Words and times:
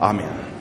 Amen. 0.00 0.52
The 0.52 0.55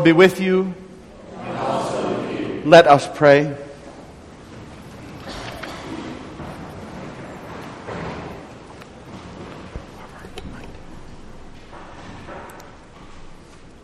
Lord 0.00 0.06
be 0.06 0.12
with 0.12 0.40
you. 0.40 0.74
With 1.36 2.40
you. 2.40 2.62
Let 2.64 2.86
us 2.86 3.06
pray. 3.18 3.54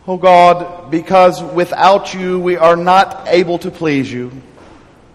Oh 0.09 0.17
God, 0.17 0.91
because 0.91 1.43
without 1.43 2.15
you 2.15 2.41
we 2.41 2.57
are 2.57 2.77
not 2.77 3.25
able 3.27 3.59
to 3.59 3.71
please 3.71 4.11
you, 4.11 4.33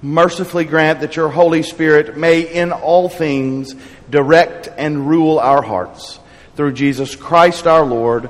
mercifully 0.03 0.65
grant 0.65 0.99
that 0.99 1.15
your 1.15 1.29
Holy 1.29 1.63
Spirit 1.63 2.15
may 2.15 2.41
in 2.41 2.71
all 2.71 3.09
things 3.09 3.75
direct 4.11 4.69
and 4.77 5.09
rule 5.09 5.39
our 5.39 5.63
hearts 5.63 6.19
through 6.55 6.73
Jesus 6.73 7.15
Christ 7.15 7.65
our 7.65 7.85
Lord, 7.85 8.29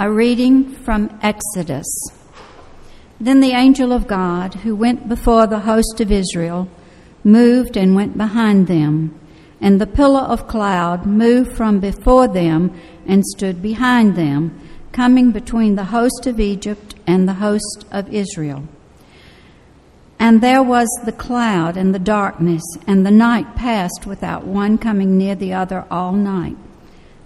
A 0.00 0.08
reading 0.08 0.70
from 0.70 1.18
Exodus. 1.24 1.84
Then 3.20 3.40
the 3.40 3.50
angel 3.50 3.92
of 3.92 4.06
God, 4.06 4.54
who 4.54 4.76
went 4.76 5.08
before 5.08 5.48
the 5.48 5.58
host 5.58 6.00
of 6.00 6.12
Israel, 6.12 6.68
moved 7.24 7.76
and 7.76 7.96
went 7.96 8.16
behind 8.16 8.68
them, 8.68 9.18
and 9.60 9.80
the 9.80 9.88
pillar 9.88 10.20
of 10.20 10.46
cloud 10.46 11.04
moved 11.04 11.56
from 11.56 11.80
before 11.80 12.28
them 12.28 12.80
and 13.08 13.26
stood 13.26 13.60
behind 13.60 14.14
them, 14.14 14.60
coming 14.92 15.32
between 15.32 15.74
the 15.74 15.86
host 15.86 16.28
of 16.28 16.38
Egypt 16.38 16.94
and 17.04 17.26
the 17.26 17.34
host 17.34 17.84
of 17.90 18.14
Israel. 18.14 18.68
And 20.20 20.40
there 20.40 20.62
was 20.62 20.86
the 21.06 21.12
cloud 21.26 21.76
and 21.76 21.92
the 21.92 21.98
darkness, 21.98 22.62
and 22.86 23.04
the 23.04 23.10
night 23.10 23.56
passed 23.56 24.06
without 24.06 24.44
one 24.44 24.78
coming 24.78 25.18
near 25.18 25.34
the 25.34 25.54
other 25.54 25.84
all 25.90 26.12
night. 26.12 26.56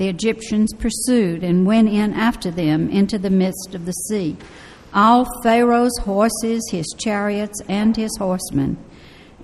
The 0.00 0.08
Egyptians 0.08 0.72
pursued 0.72 1.44
and 1.44 1.66
went 1.66 1.90
in 1.90 2.14
after 2.14 2.50
them 2.50 2.88
into 2.88 3.18
the 3.18 3.28
midst 3.28 3.74
of 3.74 3.84
the 3.84 3.92
sea. 3.92 4.38
All 4.94 5.26
Pharaoh's 5.42 5.98
horses, 5.98 6.66
his 6.70 6.86
chariots, 6.96 7.60
and 7.68 7.94
his 7.94 8.16
horsemen. 8.16 8.78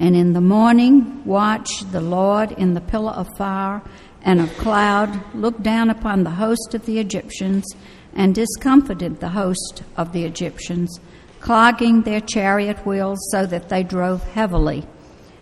And 0.00 0.16
in 0.16 0.32
the 0.32 0.40
morning 0.40 1.22
watched 1.26 1.92
the 1.92 2.00
Lord 2.00 2.52
in 2.52 2.72
the 2.72 2.80
pillar 2.80 3.10
of 3.10 3.28
fire 3.36 3.82
and 4.22 4.40
of 4.40 4.48
cloud, 4.56 5.34
looked 5.34 5.62
down 5.62 5.90
upon 5.90 6.24
the 6.24 6.30
host 6.30 6.72
of 6.72 6.86
the 6.86 7.00
Egyptians, 7.00 7.66
and 8.14 8.34
discomfited 8.34 9.20
the 9.20 9.28
host 9.28 9.82
of 9.98 10.14
the 10.14 10.24
Egyptians, 10.24 11.00
clogging 11.40 12.00
their 12.00 12.22
chariot 12.22 12.86
wheels 12.86 13.18
so 13.30 13.44
that 13.44 13.68
they 13.68 13.82
drove 13.82 14.22
heavily. 14.28 14.86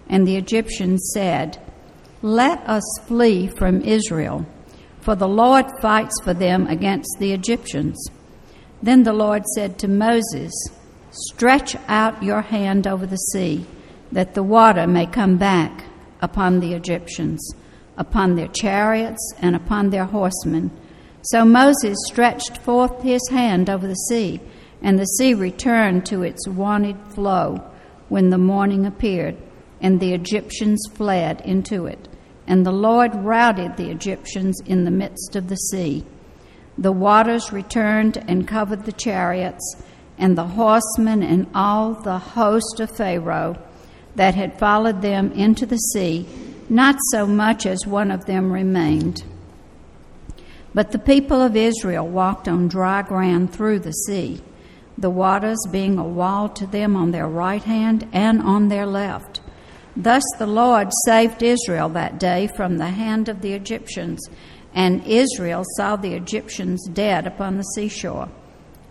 And 0.09 0.27
the 0.27 0.35
Egyptians 0.35 1.13
said, 1.15 1.63
Let 2.21 2.69
us 2.69 2.83
flee 3.07 3.47
from 3.47 3.81
Israel, 3.83 4.45
for 5.05 5.15
the 5.15 5.29
Lord 5.29 5.67
fights 5.83 6.15
for 6.25 6.33
them 6.33 6.67
against 6.67 7.19
the 7.19 7.33
Egyptians. 7.33 8.03
Then 8.83 9.03
the 9.03 9.13
Lord 9.13 9.45
said 9.55 9.79
to 9.79 9.89
Moses, 9.89 10.53
Stretch 11.11 11.77
out 11.89 12.23
your 12.23 12.41
hand 12.41 12.87
over 12.87 13.07
the 13.07 13.17
sea, 13.17 13.67
that 14.11 14.33
the 14.33 14.43
water 14.43 14.87
may 14.87 15.05
come 15.05 15.37
back 15.37 15.85
upon 16.23 16.59
the 16.59 16.73
Egyptians, 16.73 17.55
upon 17.99 18.35
their 18.35 18.49
chariots, 18.49 19.21
and 19.41 19.55
upon 19.55 19.91
their 19.91 20.07
horsemen. 20.07 20.71
So 21.21 21.45
Moses 21.45 21.99
stretched 22.07 22.57
forth 22.59 23.03
his 23.03 23.29
hand 23.31 23.69
over 23.69 23.87
the 23.87 23.95
sea, 23.95 24.41
and 24.83 24.99
the 24.99 25.05
sea 25.05 25.35
returned 25.35 26.07
to 26.07 26.23
its 26.23 26.49
wonted 26.49 26.97
flow 27.11 27.63
when 28.09 28.31
the 28.31 28.39
morning 28.39 28.87
appeared, 28.87 29.37
and 29.83 30.01
the 30.01 30.15
Egyptians 30.15 30.83
fled 30.95 31.43
into 31.43 31.85
it. 31.85 32.09
And 32.47 32.65
the 32.65 32.73
Lord 32.73 33.15
routed 33.15 33.77
the 33.77 33.91
Egyptians 33.91 34.61
in 34.67 34.85
the 34.85 34.91
midst 34.91 35.37
of 35.37 35.49
the 35.49 35.57
sea. 35.57 36.05
The 36.77 36.93
waters 36.93 37.53
returned 37.53 38.23
and 38.29 38.49
covered 38.49 38.85
the 38.85 38.93
chariots, 38.93 39.77
and 40.19 40.37
the 40.37 40.47
horsemen 40.47 41.23
and 41.23 41.47
all 41.55 41.95
the 41.95 42.19
host 42.19 42.81
of 42.81 42.97
Pharaoh 42.97 43.57
that 44.15 44.35
had 44.35 44.59
followed 44.59 45.03
them 45.03 45.33
into 45.33 45.67
the 45.67 45.77
sea, 45.77 46.27
not 46.69 46.97
so 47.11 47.27
much 47.27 47.67
as 47.67 47.87
one 47.87 48.11
of 48.11 48.27
them 48.27 48.53
remained. 48.53 49.25
But 50.73 50.91
the 50.91 50.99
people 50.99 51.41
of 51.41 51.57
Israel 51.57 52.07
walked 52.07 52.49
on 52.49 52.69
dry 52.69 53.03
ground 53.03 53.53
through 53.53 53.81
the 53.81 53.93
sea, 53.93 54.43
the 54.99 55.11
waters 55.11 55.59
being 55.71 55.99
a 55.99 56.05
wall 56.05 56.49
to 56.51 56.67
them 56.67 56.97
on 56.97 57.11
their 57.11 57.29
right 57.29 57.63
hand 57.63 58.09
and 58.13 58.41
on 58.43 58.69
their 58.69 58.87
left. 58.87 59.34
Thus 59.97 60.23
the 60.39 60.47
Lord 60.47 60.91
saved 61.05 61.43
Israel 61.43 61.89
that 61.91 62.19
day 62.19 62.49
from 62.49 62.79
the 62.79 62.91
hand 62.91 63.29
of 63.29 63.41
the 63.41 63.53
Egyptians, 63.53 64.29
and 64.75 65.07
Israel 65.07 65.63
saw 65.77 65.95
the 65.97 66.15
Egyptians 66.15 66.89
dead 66.89 67.27
upon 67.27 67.57
the 67.57 67.63
seashore. 67.63 68.29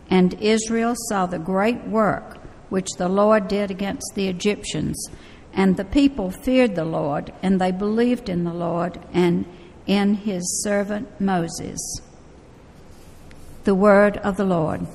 And 0.10 0.34
Israel 0.36 0.96
saw 1.10 1.26
the 1.26 1.40
great 1.40 1.88
work 1.88 2.38
which 2.70 2.90
the 2.98 3.10
Lord 3.10 3.48
did 3.48 3.70
against 3.70 4.14
the 4.16 4.28
Egyptians. 4.28 5.10
And 5.54 5.76
the 5.76 5.86
people 5.86 6.32
feared 6.32 6.76
the 6.76 6.86
Lord, 6.86 7.34
and 7.44 7.60
they 7.60 7.72
believed 7.72 8.30
in 8.30 8.44
the 8.44 8.54
Lord 8.54 9.00
and 9.14 9.46
in 9.86 10.16
his 10.16 10.64
servant 10.64 11.20
Moses. 11.20 11.80
The 13.66 13.76
word 13.76 14.18
of 14.18 14.38
the 14.38 14.46
Lord. 14.46 14.88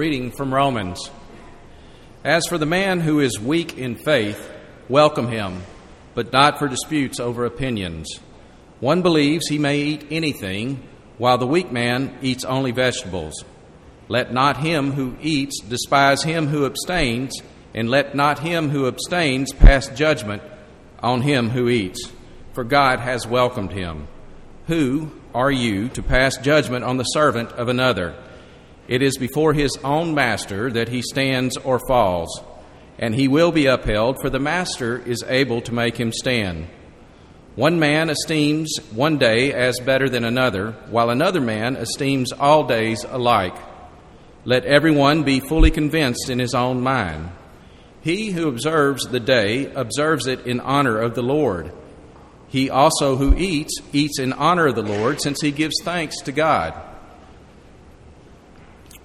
Reading 0.00 0.30
from 0.30 0.54
Romans. 0.54 1.10
As 2.24 2.46
for 2.46 2.56
the 2.56 2.64
man 2.64 3.00
who 3.00 3.20
is 3.20 3.38
weak 3.38 3.76
in 3.76 3.96
faith, 3.96 4.50
welcome 4.88 5.28
him, 5.28 5.60
but 6.14 6.32
not 6.32 6.58
for 6.58 6.68
disputes 6.68 7.20
over 7.20 7.44
opinions. 7.44 8.08
One 8.78 9.02
believes 9.02 9.46
he 9.46 9.58
may 9.58 9.78
eat 9.78 10.06
anything, 10.10 10.88
while 11.18 11.36
the 11.36 11.46
weak 11.46 11.70
man 11.70 12.16
eats 12.22 12.46
only 12.46 12.70
vegetables. 12.70 13.44
Let 14.08 14.32
not 14.32 14.56
him 14.56 14.92
who 14.92 15.18
eats 15.20 15.60
despise 15.60 16.22
him 16.22 16.46
who 16.46 16.64
abstains, 16.64 17.34
and 17.74 17.90
let 17.90 18.14
not 18.14 18.38
him 18.38 18.70
who 18.70 18.86
abstains 18.86 19.52
pass 19.52 19.86
judgment 19.88 20.42
on 21.00 21.20
him 21.20 21.50
who 21.50 21.68
eats, 21.68 22.10
for 22.54 22.64
God 22.64 23.00
has 23.00 23.26
welcomed 23.26 23.72
him. 23.72 24.08
Who 24.66 25.10
are 25.34 25.52
you 25.52 25.90
to 25.90 26.02
pass 26.02 26.38
judgment 26.38 26.86
on 26.86 26.96
the 26.96 27.04
servant 27.04 27.52
of 27.52 27.68
another? 27.68 28.14
It 28.90 29.02
is 29.02 29.16
before 29.18 29.52
his 29.52 29.70
own 29.84 30.16
master 30.16 30.68
that 30.72 30.88
he 30.88 31.00
stands 31.00 31.56
or 31.56 31.78
falls, 31.86 32.42
and 32.98 33.14
he 33.14 33.28
will 33.28 33.52
be 33.52 33.66
upheld, 33.66 34.20
for 34.20 34.28
the 34.28 34.40
master 34.40 34.98
is 34.98 35.22
able 35.28 35.60
to 35.60 35.72
make 35.72 35.96
him 35.96 36.10
stand. 36.12 36.66
One 37.54 37.78
man 37.78 38.10
esteems 38.10 38.78
one 38.90 39.16
day 39.16 39.52
as 39.52 39.78
better 39.78 40.08
than 40.08 40.24
another, 40.24 40.72
while 40.90 41.08
another 41.08 41.40
man 41.40 41.76
esteems 41.76 42.32
all 42.32 42.64
days 42.64 43.06
alike. 43.08 43.54
Let 44.44 44.64
everyone 44.64 45.22
be 45.22 45.38
fully 45.38 45.70
convinced 45.70 46.28
in 46.28 46.40
his 46.40 46.54
own 46.54 46.80
mind. 46.80 47.30
He 48.00 48.32
who 48.32 48.48
observes 48.48 49.04
the 49.04 49.20
day 49.20 49.72
observes 49.72 50.26
it 50.26 50.48
in 50.48 50.58
honor 50.58 50.98
of 50.98 51.14
the 51.14 51.22
Lord. 51.22 51.70
He 52.48 52.68
also 52.68 53.14
who 53.14 53.36
eats, 53.36 53.72
eats 53.92 54.18
in 54.18 54.32
honor 54.32 54.66
of 54.66 54.74
the 54.74 54.82
Lord, 54.82 55.20
since 55.20 55.40
he 55.40 55.52
gives 55.52 55.76
thanks 55.84 56.20
to 56.22 56.32
God 56.32 56.89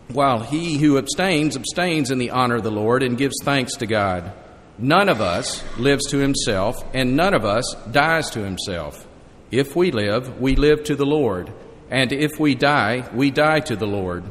while 0.10 0.40
he 0.40 0.78
who 0.78 0.98
abstains 0.98 1.56
abstains 1.56 2.12
in 2.12 2.18
the 2.18 2.32
honor 2.32 2.56
of 2.56 2.64
the 2.64 2.72
Lord 2.72 3.04
and 3.04 3.18
gives 3.18 3.36
thanks 3.44 3.76
to 3.78 3.88
God. 3.88 4.32
None 4.78 5.10
of 5.10 5.22
us 5.22 5.64
lives 5.78 6.06
to 6.12 6.18
himself, 6.18 6.84
and 6.94 7.16
none 7.16 7.34
of 7.34 7.46
us 7.46 7.76
dies 7.92 8.30
to 8.32 8.44
himself. 8.44 9.08
If 9.52 9.76
we 9.76 9.92
live, 9.92 10.40
we 10.42 10.56
live 10.56 10.84
to 10.86 10.96
the 10.96 11.06
Lord, 11.06 11.52
and 11.90 12.12
if 12.12 12.40
we 12.40 12.56
die, 12.56 13.10
we 13.14 13.32
die 13.32 13.62
to 13.62 13.76
the 13.76 13.88
Lord. 13.88 14.26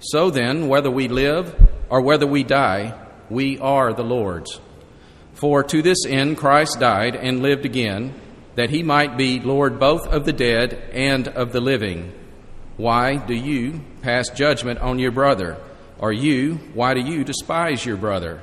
So 0.00 0.30
then, 0.30 0.68
whether 0.68 0.90
we 0.90 1.08
live 1.08 1.54
or 1.90 2.00
whether 2.00 2.26
we 2.26 2.42
die, 2.42 2.98
we 3.28 3.58
are 3.58 3.92
the 3.92 4.02
Lord's. 4.02 4.60
For 5.34 5.62
to 5.64 5.82
this 5.82 6.06
end 6.06 6.38
Christ 6.38 6.80
died 6.80 7.16
and 7.16 7.42
lived 7.42 7.64
again, 7.64 8.14
that 8.54 8.70
he 8.70 8.82
might 8.82 9.16
be 9.16 9.40
Lord 9.40 9.78
both 9.78 10.06
of 10.06 10.24
the 10.24 10.32
dead 10.32 10.74
and 10.92 11.28
of 11.28 11.52
the 11.52 11.60
living. 11.60 12.12
Why 12.76 13.16
do 13.16 13.34
you 13.34 13.80
pass 14.02 14.28
judgment 14.28 14.80
on 14.80 14.98
your 14.98 15.12
brother? 15.12 15.56
Or 15.98 16.12
you, 16.12 16.56
why 16.74 16.94
do 16.94 17.00
you 17.00 17.24
despise 17.24 17.86
your 17.86 17.96
brother? 17.96 18.42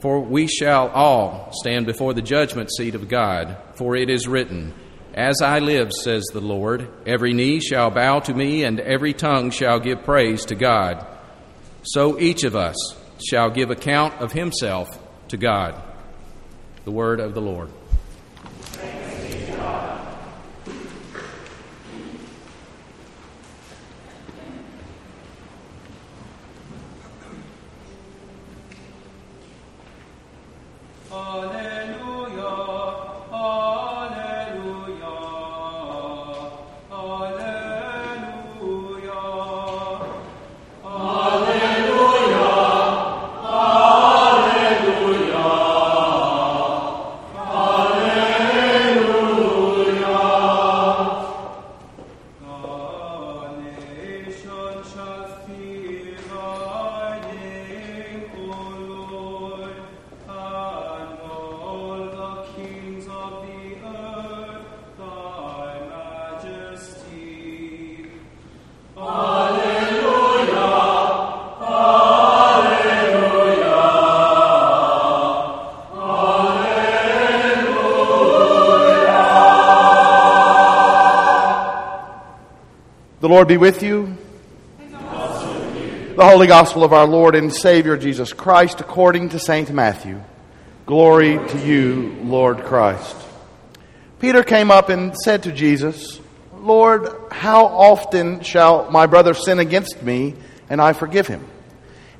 For 0.00 0.20
we 0.20 0.46
shall 0.46 0.88
all 0.88 1.50
stand 1.52 1.86
before 1.86 2.14
the 2.14 2.22
judgment 2.22 2.70
seat 2.72 2.94
of 2.94 3.08
God, 3.08 3.56
for 3.74 3.96
it 3.96 4.10
is 4.10 4.26
written, 4.26 4.72
As 5.14 5.42
I 5.42 5.58
live, 5.58 5.92
says 5.92 6.24
the 6.32 6.40
Lord, 6.40 6.88
every 7.06 7.32
knee 7.32 7.60
shall 7.60 7.90
bow 7.90 8.20
to 8.20 8.34
me, 8.34 8.64
and 8.64 8.80
every 8.80 9.12
tongue 9.12 9.50
shall 9.50 9.78
give 9.80 10.04
praise 10.04 10.44
to 10.46 10.54
God. 10.54 11.06
So 11.82 12.18
each 12.18 12.44
of 12.44 12.56
us 12.56 12.76
shall 13.24 13.50
give 13.50 13.70
account 13.70 14.14
of 14.20 14.32
himself 14.32 14.98
to 15.28 15.36
God. 15.36 15.82
The 16.84 16.90
word 16.90 17.20
of 17.20 17.34
the 17.34 17.40
Lord. 17.40 17.70
Amen. 31.36 31.85
The 83.26 83.32
Lord 83.32 83.48
be 83.48 83.56
with 83.56 83.82
you. 83.82 84.16
The 84.78 86.24
Holy 86.24 86.46
Gospel 86.46 86.84
of 86.84 86.92
our 86.92 87.08
Lord 87.08 87.34
and 87.34 87.52
Savior 87.52 87.96
Jesus 87.96 88.32
Christ 88.32 88.80
according 88.80 89.30
to 89.30 89.40
St. 89.40 89.68
Matthew. 89.72 90.22
Glory 90.86 91.44
to 91.48 91.58
you, 91.58 92.16
Lord 92.22 92.62
Christ. 92.62 93.16
Peter 94.20 94.44
came 94.44 94.70
up 94.70 94.90
and 94.90 95.12
said 95.16 95.42
to 95.42 95.50
Jesus, 95.50 96.20
Lord, 96.54 97.08
how 97.32 97.66
often 97.66 98.44
shall 98.44 98.88
my 98.92 99.06
brother 99.06 99.34
sin 99.34 99.58
against 99.58 100.04
me 100.04 100.36
and 100.70 100.80
I 100.80 100.92
forgive 100.92 101.26
him? 101.26 101.44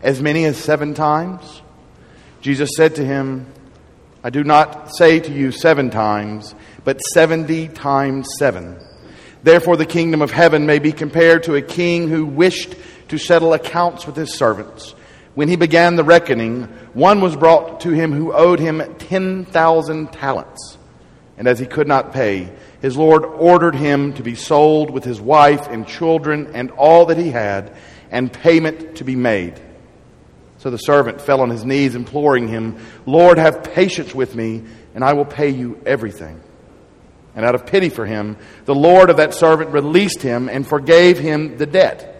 As 0.02 0.20
many 0.20 0.44
as 0.44 0.56
seven 0.56 0.92
times? 0.92 1.62
Jesus 2.40 2.70
said 2.76 2.96
to 2.96 3.04
him, 3.04 3.46
I 4.24 4.30
do 4.30 4.42
not 4.42 4.92
say 4.96 5.20
to 5.20 5.32
you 5.32 5.52
seven 5.52 5.90
times, 5.90 6.52
but 6.82 6.98
seventy 6.98 7.68
times 7.68 8.26
seven. 8.40 8.80
Therefore, 9.46 9.76
the 9.76 9.86
kingdom 9.86 10.22
of 10.22 10.32
heaven 10.32 10.66
may 10.66 10.80
be 10.80 10.90
compared 10.90 11.44
to 11.44 11.54
a 11.54 11.62
king 11.62 12.08
who 12.08 12.26
wished 12.26 12.74
to 13.10 13.16
settle 13.16 13.54
accounts 13.54 14.04
with 14.04 14.16
his 14.16 14.34
servants. 14.34 14.90
When 15.36 15.46
he 15.46 15.54
began 15.54 15.94
the 15.94 16.02
reckoning, 16.02 16.64
one 16.94 17.20
was 17.20 17.36
brought 17.36 17.82
to 17.82 17.90
him 17.90 18.10
who 18.10 18.32
owed 18.32 18.58
him 18.58 18.82
10,000 18.98 20.12
talents. 20.12 20.78
And 21.38 21.46
as 21.46 21.60
he 21.60 21.66
could 21.66 21.86
not 21.86 22.12
pay, 22.12 22.52
his 22.82 22.96
Lord 22.96 23.24
ordered 23.24 23.76
him 23.76 24.14
to 24.14 24.24
be 24.24 24.34
sold 24.34 24.90
with 24.90 25.04
his 25.04 25.20
wife 25.20 25.68
and 25.68 25.86
children 25.86 26.50
and 26.52 26.72
all 26.72 27.06
that 27.06 27.16
he 27.16 27.30
had, 27.30 27.72
and 28.10 28.32
payment 28.32 28.96
to 28.96 29.04
be 29.04 29.14
made. 29.14 29.62
So 30.58 30.70
the 30.70 30.76
servant 30.76 31.20
fell 31.20 31.40
on 31.40 31.50
his 31.50 31.64
knees, 31.64 31.94
imploring 31.94 32.48
him, 32.48 32.84
Lord, 33.06 33.38
have 33.38 33.62
patience 33.62 34.12
with 34.12 34.34
me, 34.34 34.64
and 34.96 35.04
I 35.04 35.12
will 35.12 35.24
pay 35.24 35.50
you 35.50 35.80
everything. 35.86 36.40
And 37.36 37.44
out 37.44 37.54
of 37.54 37.66
pity 37.66 37.90
for 37.90 38.06
him, 38.06 38.38
the 38.64 38.74
Lord 38.74 39.10
of 39.10 39.18
that 39.18 39.34
servant 39.34 39.70
released 39.70 40.22
him 40.22 40.48
and 40.48 40.66
forgave 40.66 41.18
him 41.18 41.58
the 41.58 41.66
debt. 41.66 42.14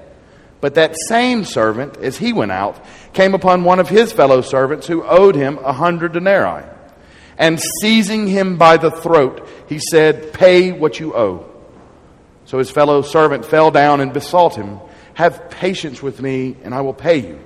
But 0.60 0.74
that 0.74 0.94
same 1.08 1.44
servant, 1.44 1.96
as 1.96 2.18
he 2.18 2.34
went 2.34 2.52
out, 2.52 2.84
came 3.14 3.34
upon 3.34 3.64
one 3.64 3.80
of 3.80 3.88
his 3.88 4.12
fellow 4.12 4.42
servants 4.42 4.86
who 4.86 5.02
owed 5.04 5.34
him 5.34 5.58
a 5.58 5.72
hundred 5.72 6.12
denarii. 6.12 6.64
And 7.38 7.60
seizing 7.80 8.26
him 8.26 8.56
by 8.56 8.76
the 8.76 8.90
throat, 8.90 9.48
he 9.68 9.78
said, 9.78 10.32
Pay 10.32 10.72
what 10.72 11.00
you 11.00 11.14
owe. 11.14 11.50
So 12.44 12.58
his 12.58 12.70
fellow 12.70 13.02
servant 13.02 13.44
fell 13.44 13.70
down 13.70 14.00
and 14.00 14.12
besought 14.12 14.54
him, 14.54 14.80
Have 15.14 15.50
patience 15.50 16.02
with 16.02 16.20
me, 16.20 16.56
and 16.62 16.74
I 16.74 16.82
will 16.82 16.94
pay 16.94 17.18
you. 17.18 17.40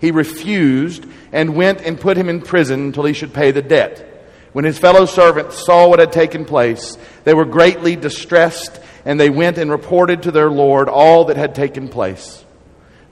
He 0.00 0.10
refused 0.10 1.06
and 1.32 1.56
went 1.56 1.80
and 1.80 2.00
put 2.00 2.16
him 2.16 2.28
in 2.28 2.40
prison 2.40 2.80
until 2.80 3.04
he 3.04 3.12
should 3.12 3.34
pay 3.34 3.50
the 3.50 3.62
debt. 3.62 4.07
When 4.52 4.64
his 4.64 4.78
fellow 4.78 5.04
servants 5.06 5.64
saw 5.64 5.88
what 5.88 5.98
had 5.98 6.12
taken 6.12 6.44
place, 6.44 6.96
they 7.24 7.34
were 7.34 7.44
greatly 7.44 7.96
distressed, 7.96 8.80
and 9.04 9.18
they 9.18 9.30
went 9.30 9.58
and 9.58 9.70
reported 9.70 10.22
to 10.22 10.30
their 10.30 10.50
Lord 10.50 10.88
all 10.88 11.26
that 11.26 11.36
had 11.36 11.54
taken 11.54 11.88
place. 11.88 12.44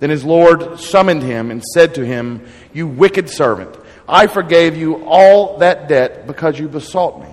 Then 0.01 0.11
his 0.11 0.25
Lord 0.25 0.79
summoned 0.81 1.23
him 1.23 1.51
and 1.51 1.63
said 1.63 1.95
to 1.95 2.05
him, 2.05 2.47
You 2.73 2.87
wicked 2.87 3.31
servant, 3.31 3.77
I 4.09 4.27
forgave 4.27 4.77
you 4.77 5.05
all 5.05 5.59
that 5.59 5.89
debt 5.89 6.27
because 6.27 6.59
you 6.59 6.69
besought 6.69 7.21
me. 7.21 7.29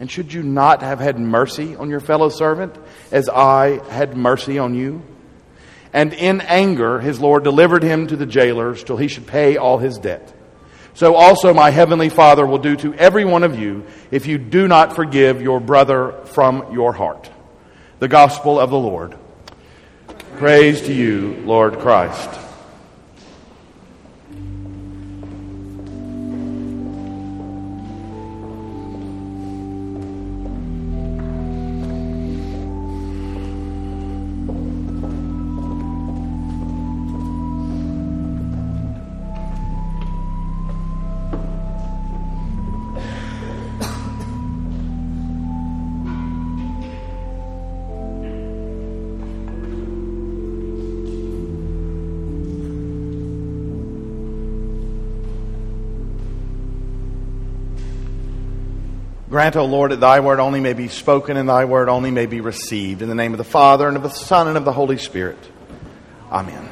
And 0.00 0.10
should 0.10 0.32
you 0.32 0.42
not 0.42 0.82
have 0.82 0.98
had 0.98 1.18
mercy 1.18 1.76
on 1.76 1.88
your 1.88 2.00
fellow 2.00 2.28
servant 2.28 2.74
as 3.12 3.28
I 3.28 3.80
had 3.88 4.16
mercy 4.16 4.58
on 4.58 4.74
you? 4.74 5.02
And 5.92 6.12
in 6.12 6.40
anger, 6.40 6.98
his 6.98 7.20
Lord 7.20 7.44
delivered 7.44 7.82
him 7.82 8.06
to 8.06 8.16
the 8.16 8.26
jailers 8.26 8.82
till 8.82 8.96
he 8.96 9.08
should 9.08 9.26
pay 9.26 9.56
all 9.56 9.78
his 9.78 9.98
debt. 9.98 10.32
So 10.94 11.14
also 11.14 11.54
my 11.54 11.70
heavenly 11.70 12.08
Father 12.08 12.46
will 12.46 12.58
do 12.58 12.76
to 12.76 12.94
every 12.94 13.24
one 13.24 13.44
of 13.44 13.58
you 13.58 13.86
if 14.10 14.26
you 14.26 14.38
do 14.38 14.68
not 14.68 14.94
forgive 14.94 15.40
your 15.40 15.60
brother 15.60 16.12
from 16.26 16.72
your 16.72 16.92
heart. 16.92 17.30
The 17.98 18.08
gospel 18.08 18.60
of 18.60 18.70
the 18.70 18.78
Lord. 18.78 19.16
Praise 20.36 20.82
to 20.82 20.92
you, 20.92 21.42
Lord 21.44 21.78
Christ. 21.78 22.41
Grant, 59.32 59.56
O 59.56 59.64
Lord, 59.64 59.92
that 59.92 60.00
thy 60.00 60.20
word 60.20 60.40
only 60.40 60.60
may 60.60 60.74
be 60.74 60.88
spoken 60.88 61.38
and 61.38 61.48
thy 61.48 61.64
word 61.64 61.88
only 61.88 62.10
may 62.10 62.26
be 62.26 62.42
received. 62.42 63.00
In 63.00 63.08
the 63.08 63.14
name 63.14 63.32
of 63.32 63.38
the 63.38 63.44
Father, 63.44 63.88
and 63.88 63.96
of 63.96 64.02
the 64.02 64.10
Son, 64.10 64.46
and 64.46 64.58
of 64.58 64.66
the 64.66 64.72
Holy 64.72 64.98
Spirit. 64.98 65.38
Amen. 66.30 66.68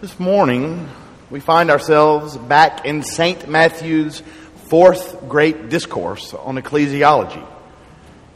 This 0.00 0.18
morning, 0.18 0.88
we 1.28 1.40
find 1.40 1.70
ourselves 1.70 2.38
back 2.38 2.86
in 2.86 3.02
St. 3.02 3.46
Matthew's 3.50 4.22
fourth 4.68 5.28
great 5.28 5.68
discourse 5.68 6.32
on 6.32 6.56
ecclesiology. 6.56 7.46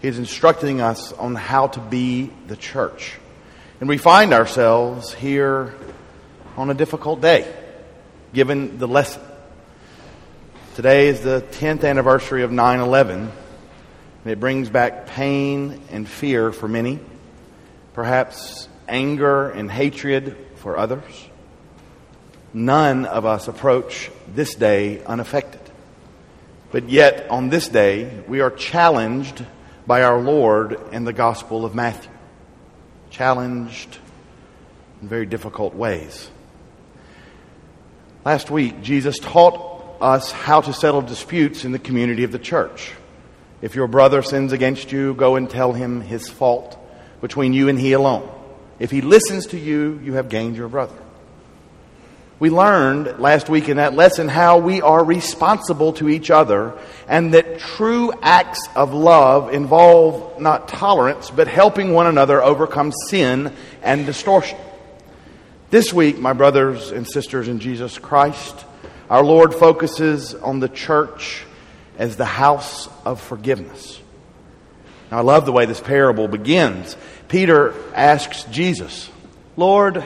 He 0.03 0.09
is 0.09 0.19
instructing 0.19 0.83
us 0.83 1.15
on 1.15 1.35
how 1.35 1.69
to 1.69 1.81
be 1.81 2.31
the 2.49 2.57
church. 2.57 3.17
And 3.79 3.91
we 3.91 3.99
find 3.99 4.33
ourselves 4.33 5.13
here 5.13 5.75
on 6.57 6.71
a 6.71 6.75
difficult 6.75 7.21
day, 7.21 7.47
given 8.33 8.79
the 8.79 8.89
lesson. 8.89 9.21
Today 10.77 11.09
is 11.09 11.21
the 11.21 11.45
10th 11.53 11.85
anniversary 11.85 12.43
of 12.43 12.51
9 12.51 12.81
11, 12.81 13.21
and 13.21 14.33
it 14.33 14.41
brings 14.41 14.71
back 14.71 15.09
pain 15.09 15.83
and 15.91 16.09
fear 16.09 16.53
for 16.53 16.67
many, 16.67 17.01
perhaps 17.93 18.67
anger 18.89 19.51
and 19.51 19.71
hatred 19.71 20.39
for 20.55 20.79
others. 20.79 21.29
None 22.55 23.05
of 23.05 23.27
us 23.27 23.47
approach 23.47 24.11
this 24.27 24.55
day 24.55 25.05
unaffected. 25.05 25.61
But 26.73 26.89
yet, 26.89 27.29
on 27.29 27.51
this 27.51 27.69
day, 27.69 28.23
we 28.27 28.41
are 28.41 28.51
challenged 28.51 29.45
by 29.87 30.03
our 30.03 30.19
Lord 30.19 30.81
in 30.93 31.05
the 31.05 31.13
Gospel 31.13 31.67
of 31.67 31.75
Matthew. 31.75 32.16
Challenged 33.17 33.97
in 35.01 35.09
very 35.09 35.25
difficult 35.25 35.75
ways. 35.75 36.29
Last 38.27 38.51
week, 38.51 38.83
Jesus 38.83 39.19
taught 39.19 39.97
us 40.03 40.31
how 40.31 40.61
to 40.61 40.75
settle 40.75 41.01
disputes 41.01 41.65
in 41.65 41.73
the 41.73 41.79
community 41.79 42.25
of 42.25 42.33
the 42.33 42.39
church. 42.39 42.93
If 43.63 43.75
your 43.75 43.87
brother 43.87 44.21
sins 44.21 44.53
against 44.53 44.93
you, 44.93 45.15
go 45.15 45.37
and 45.37 45.49
tell 45.49 45.73
him 45.73 46.03
his 46.03 46.29
fault 46.29 46.77
between 47.23 47.55
you 47.55 47.71
and 47.71 47.79
he 47.79 47.95
alone. 47.95 48.31
If 48.79 48.91
he 48.91 49.01
listens 49.01 49.47
to 49.47 49.59
you, 49.59 49.99
you 50.05 50.13
have 50.13 50.29
gained 50.29 50.59
your 50.59 50.69
brother. 50.69 50.99
We 52.39 52.51
learned 52.51 53.19
last 53.19 53.49
week 53.49 53.71
in 53.71 53.79
that 53.79 53.95
lesson 53.95 54.29
how 54.29 54.59
we 54.59 54.83
are 54.83 55.03
responsible 55.03 55.95
to 55.95 56.09
each 56.11 56.31
other 56.31 56.79
and 57.09 57.33
that 57.33 57.59
true 57.59 58.13
acts 58.21 58.69
of 58.77 58.93
love 58.93 59.55
involve 59.55 60.39
not 60.39 60.69
tolerance, 60.69 61.31
but 61.31 61.49
helping 61.49 61.95
one 61.95 62.07
another 62.07 62.43
overcome 62.43 62.93
sin 63.09 63.55
and 63.83 64.05
distortion. 64.05 64.59
This 65.71 65.95
week, 65.95 66.19
my 66.19 66.35
brothers 66.35 66.91
and 66.91 67.09
sisters 67.09 67.49
in 67.49 67.59
Jesus 67.59 67.97
Christ, 67.97 68.67
our 69.09 69.25
Lord 69.25 69.55
focuses 69.55 70.35
on 70.35 70.61
the 70.61 70.69
church 70.69 71.43
as 71.97 72.17
the 72.17 72.27
house 72.27 72.91
of 73.07 73.19
forgiveness. 73.19 73.99
Now, 75.11 75.19
I 75.19 75.23
love 75.23 75.47
the 75.47 75.53
way 75.53 75.65
this 75.65 75.81
parable 75.81 76.29
begins. 76.29 76.99
Peter 77.29 77.73
asks 77.95 78.45
Jesus, 78.45 79.09
Lord, 79.57 80.05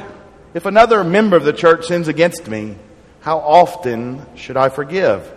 if 0.54 0.66
another 0.66 1.04
member 1.04 1.36
of 1.36 1.44
the 1.44 1.52
church 1.52 1.86
sins 1.86 2.08
against 2.08 2.48
me, 2.48 2.76
how 3.20 3.38
often 3.38 4.24
should 4.36 4.56
I 4.56 4.68
forgive? 4.68 5.30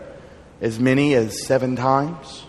As 0.61 0.79
many 0.79 1.13
as 1.13 1.45
seven 1.45 1.75
times? 1.75 2.43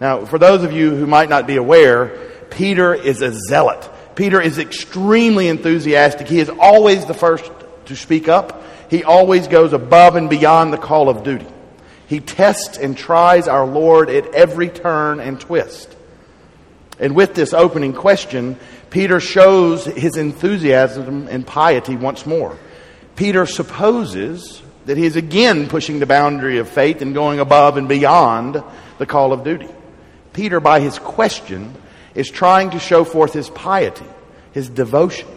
Now, 0.00 0.24
for 0.24 0.38
those 0.38 0.64
of 0.64 0.72
you 0.72 0.90
who 0.90 1.06
might 1.06 1.28
not 1.28 1.46
be 1.46 1.56
aware, 1.56 2.30
Peter 2.50 2.92
is 2.92 3.22
a 3.22 3.32
zealot. 3.32 3.88
Peter 4.16 4.40
is 4.40 4.58
extremely 4.58 5.48
enthusiastic. 5.48 6.28
He 6.28 6.40
is 6.40 6.50
always 6.50 7.06
the 7.06 7.14
first 7.14 7.50
to 7.86 7.96
speak 7.96 8.28
up. 8.28 8.62
He 8.90 9.04
always 9.04 9.46
goes 9.46 9.72
above 9.72 10.16
and 10.16 10.28
beyond 10.28 10.72
the 10.72 10.78
call 10.78 11.08
of 11.08 11.22
duty. 11.22 11.46
He 12.08 12.20
tests 12.20 12.76
and 12.76 12.98
tries 12.98 13.48
our 13.48 13.64
Lord 13.64 14.10
at 14.10 14.34
every 14.34 14.68
turn 14.68 15.20
and 15.20 15.40
twist. 15.40 15.96
And 16.98 17.14
with 17.14 17.34
this 17.34 17.54
opening 17.54 17.94
question, 17.94 18.58
Peter 18.92 19.20
shows 19.20 19.86
his 19.86 20.18
enthusiasm 20.18 21.26
and 21.26 21.46
piety 21.46 21.96
once 21.96 22.26
more. 22.26 22.58
Peter 23.16 23.46
supposes 23.46 24.62
that 24.84 24.98
he 24.98 25.06
is 25.06 25.16
again 25.16 25.66
pushing 25.66 25.98
the 25.98 26.04
boundary 26.04 26.58
of 26.58 26.68
faith 26.68 27.00
and 27.00 27.14
going 27.14 27.40
above 27.40 27.78
and 27.78 27.88
beyond 27.88 28.62
the 28.98 29.06
call 29.06 29.32
of 29.32 29.44
duty. 29.44 29.70
Peter, 30.34 30.60
by 30.60 30.78
his 30.78 30.98
question, 30.98 31.74
is 32.14 32.30
trying 32.30 32.68
to 32.68 32.78
show 32.78 33.02
forth 33.02 33.32
his 33.32 33.48
piety, 33.48 34.04
his 34.52 34.68
devotion, 34.68 35.28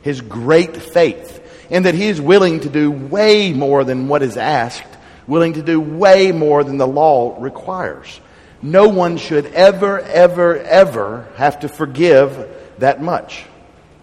his 0.00 0.22
great 0.22 0.74
faith, 0.74 1.66
and 1.70 1.84
that 1.84 1.94
he 1.94 2.08
is 2.08 2.22
willing 2.22 2.60
to 2.60 2.70
do 2.70 2.90
way 2.90 3.52
more 3.52 3.84
than 3.84 4.08
what 4.08 4.22
is 4.22 4.38
asked, 4.38 4.96
willing 5.26 5.52
to 5.52 5.62
do 5.62 5.78
way 5.78 6.32
more 6.32 6.64
than 6.64 6.78
the 6.78 6.86
law 6.86 7.36
requires. 7.38 8.18
No 8.62 8.88
one 8.88 9.18
should 9.18 9.44
ever, 9.52 10.00
ever, 10.00 10.56
ever 10.56 11.28
have 11.36 11.60
to 11.60 11.68
forgive 11.68 12.53
that 12.78 13.02
much. 13.02 13.44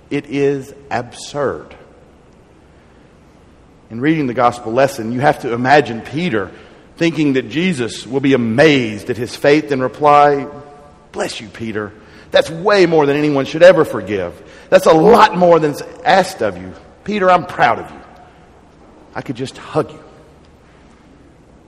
It 0.10 0.26
is 0.28 0.74
absurd. 0.90 1.76
In 3.90 4.00
reading 4.00 4.28
the 4.28 4.34
gospel 4.34 4.72
lesson, 4.72 5.12
you 5.12 5.20
have 5.20 5.40
to 5.40 5.54
imagine 5.54 6.02
Peter 6.02 6.52
thinking 6.98 7.34
that 7.34 7.50
Jesus 7.50 8.06
will 8.06 8.20
be 8.20 8.34
amazed 8.34 9.10
at 9.10 9.18
his 9.18 9.36
faith 9.36 9.72
and 9.72 9.82
reply, 9.82 10.48
Bless 11.12 11.42
you, 11.42 11.50
Peter. 11.50 11.92
That's 12.32 12.50
way 12.50 12.86
more 12.86 13.06
than 13.06 13.18
anyone 13.18 13.46
should 13.46 13.64
ever 13.64 13.84
forgive. 13.84 14.42
That's 14.70 14.86
a 14.86 14.94
lot 14.94 15.36
more 15.36 15.60
than's 15.60 15.82
asked 16.06 16.42
of 16.42 16.58
you. 16.58 16.74
Peter, 17.04 17.30
I'm 17.30 17.46
proud 17.46 17.80
of 17.80 17.92
you. 17.92 18.00
I 19.14 19.22
could 19.22 19.36
just 19.36 19.58
hug 19.58 19.92
you. 19.92 20.04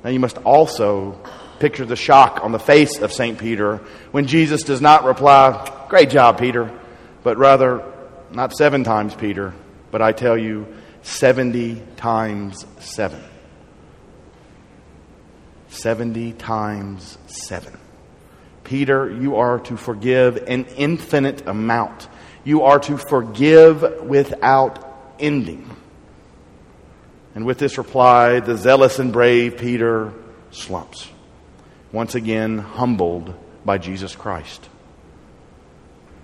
Now, 0.04 0.12
you 0.12 0.20
must 0.20 0.38
also 0.39 1.20
picture 1.60 1.86
the 1.86 1.96
shock 1.96 2.39
on 2.44 2.52
the 2.52 2.60
face 2.60 3.00
of 3.00 3.12
St. 3.12 3.38
Peter 3.38 3.78
when 4.12 4.28
Jesus 4.28 4.63
does 4.63 4.82
not 4.82 5.04
reply, 5.04 5.70
Great 5.89 6.10
job, 6.10 6.39
Peter, 6.39 6.72
but 7.23 7.38
rather, 7.38 7.83
not 8.31 8.53
seven 8.53 8.83
times, 8.83 9.15
Peter, 9.15 9.53
but 9.91 10.01
I 10.01 10.12
tell 10.12 10.38
you, 10.38 10.67
70 11.03 11.81
times 11.97 12.65
seven. 12.79 13.21
70 15.67 16.33
times 16.33 17.17
seven. 17.27 17.77
Peter, 18.63 19.12
you 19.12 19.36
are 19.38 19.59
to 19.59 19.75
forgive 19.75 20.38
an 20.47 20.65
infinite 20.77 21.45
amount. 21.47 22.07
You 22.43 22.63
are 22.63 22.79
to 22.79 22.97
forgive 22.97 24.03
without 24.03 25.15
ending. 25.19 25.69
And 27.36 27.45
with 27.45 27.57
this 27.57 27.77
reply, 27.77 28.39
the 28.39 28.57
zealous 28.57 28.99
and 28.99 29.12
brave 29.12 29.57
Peter 29.57 30.13
slumps, 30.51 31.09
once 31.91 32.15
again 32.15 32.59
humbled 32.59 33.33
by 33.65 33.77
Jesus 33.77 34.15
Christ. 34.15 34.69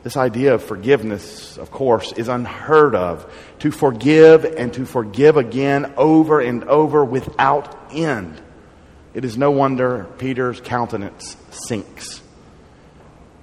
This 0.01 0.15
idea 0.15 0.53
of 0.53 0.63
forgiveness, 0.63 1.57
of 1.57 1.71
course, 1.71 2.13
is 2.13 2.29
unheard 2.29 2.95
of. 2.95 3.31
To 3.59 3.71
forgive 3.71 4.45
and 4.45 4.73
to 4.73 4.85
forgive 4.85 5.35
again 5.35 5.93
over 5.97 6.39
and 6.39 6.63
over 6.65 7.03
without 7.03 7.75
end. 7.91 8.41
It 9.13 9.25
is 9.25 9.37
no 9.37 9.51
wonder 9.51 10.05
Peter's 10.17 10.61
countenance 10.61 11.35
sinks. 11.51 12.21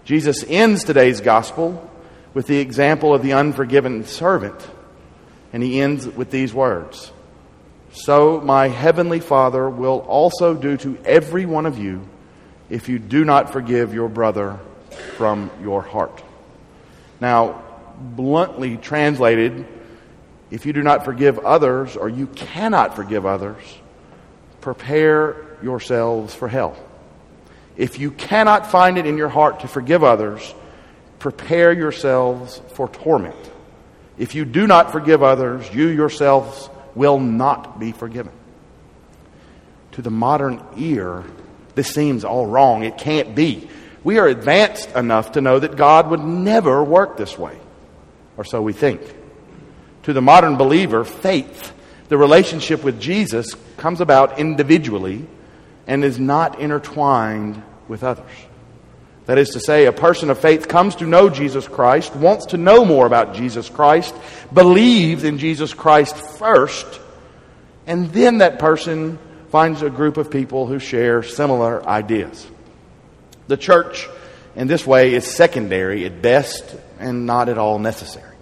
Jesus 0.05 0.45
ends 0.47 0.85
today's 0.85 1.21
gospel 1.21 1.91
with 2.33 2.47
the 2.47 2.59
example 2.59 3.13
of 3.13 3.23
the 3.23 3.33
unforgiven 3.33 4.05
servant, 4.05 4.55
and 5.53 5.63
he 5.63 5.81
ends 5.81 6.07
with 6.07 6.31
these 6.31 6.55
words 6.55 7.11
So 7.91 8.41
my 8.41 8.69
heavenly 8.69 9.21
Father 9.21 9.69
will 9.69 9.99
also 10.01 10.55
do 10.55 10.77
to 10.79 10.97
every 11.05 11.45
one 11.45 11.67
of 11.67 11.79
you 11.79 12.09
if 12.71 12.89
you 12.89 12.99
do 12.99 13.25
not 13.25 13.53
forgive 13.53 13.93
your 13.93 14.09
brother 14.09 14.59
from 15.17 15.51
your 15.61 15.83
heart. 15.83 16.23
Now, 17.21 17.63
bluntly 17.99 18.77
translated, 18.77 19.67
if 20.51 20.67
you 20.67 20.73
do 20.73 20.83
not 20.83 21.05
forgive 21.05 21.39
others 21.39 21.97
or 21.97 22.09
you 22.09 22.27
cannot 22.29 22.95
forgive 22.95 23.27
others, 23.27 23.63
prepare 24.61 25.37
yourselves 25.63 26.35
for 26.35 26.49
hell. 26.49 26.77
If 27.77 27.99
you 27.99 28.11
cannot 28.11 28.71
find 28.71 28.99
it 28.99 29.07
in 29.07 29.19
your 29.19 29.29
heart 29.29 29.61
to 29.61 29.69
forgive 29.69 30.03
others, 30.03 30.55
prepare 31.19 31.73
yourselves 31.73 32.61
for 32.75 32.89
torment. 32.89 33.37
If 34.19 34.35
you 34.35 34.45
do 34.45 34.67
not 34.67 34.93
forgive 34.93 35.23
others, 35.23 35.69
you 35.75 35.89
yourselves 35.89 36.71
will 36.95 37.19
not 37.21 37.79
be 37.79 37.93
forgiven. 37.93 38.33
To 39.93 40.03
the 40.03 40.11
modern 40.11 40.63
ear, 40.77 41.25
this 41.75 41.89
seems 41.89 42.25
all 42.25 42.47
wrong. 42.47 42.83
It 42.83 42.97
can't 42.97 43.35
be. 43.35 43.69
We 44.07 44.21
are 44.21 44.29
advanced 44.29 44.95
enough 44.95 45.33
to 45.33 45.41
know 45.41 45.59
that 45.59 45.75
God 45.75 46.11
would 46.11 46.21
never 46.21 46.85
work 46.85 47.17
this 47.17 47.37
way, 47.37 47.59
or 48.37 48.45
so 48.45 48.63
we 48.63 48.73
think. 48.73 49.01
To 50.05 50.13
the 50.13 50.23
modern 50.23 50.55
believer, 50.57 51.03
faith, 51.03 51.73
the 52.09 52.17
relationship 52.17 52.85
with 52.85 53.01
Jesus, 53.01 53.57
comes 53.77 54.01
about 54.01 54.39
individually 54.39 55.27
and 55.89 56.05
is 56.05 56.21
not 56.21 56.61
intertwined 56.61 57.61
with 57.89 58.05
others. 58.05 58.31
That 59.25 59.39
is 59.39 59.51
to 59.51 59.59
say, 59.59 59.87
a 59.87 59.93
person 59.93 60.31
of 60.31 60.39
faith 60.39 60.69
comes 60.69 60.95
to 60.97 61.05
know 61.05 61.29
Jesus 61.29 61.67
Christ, 61.67 62.15
wants 62.15 62.47
to 62.47 62.57
know 62.57 62.85
more 62.85 63.07
about 63.07 63.35
Jesus 63.35 63.69
Christ, 63.69 64.15
believes 64.55 65.25
in 65.25 65.37
Jesus 65.39 65.75
Christ 65.75 66.15
first, 66.15 66.87
and 67.89 68.13
then 68.13 68.39
that 68.39 68.61
person 68.61 69.19
finds 69.51 69.83
a 69.83 69.91
group 69.91 70.17
of 70.17 70.31
people 70.31 70.69
who 70.69 70.79
share 70.79 71.25
similar 71.25 71.85
ideas. 71.85 72.47
The 73.49 73.57
church, 73.57 74.09
in 74.55 74.67
this 74.67 74.87
way, 74.87 75.15
is 75.15 75.27
secondary 75.27 76.05
at 76.05 76.21
best 76.21 76.77
and 76.99 77.27
not 77.27 77.49
at 77.49 77.59
all 77.59 77.79
necessary. 77.79 78.35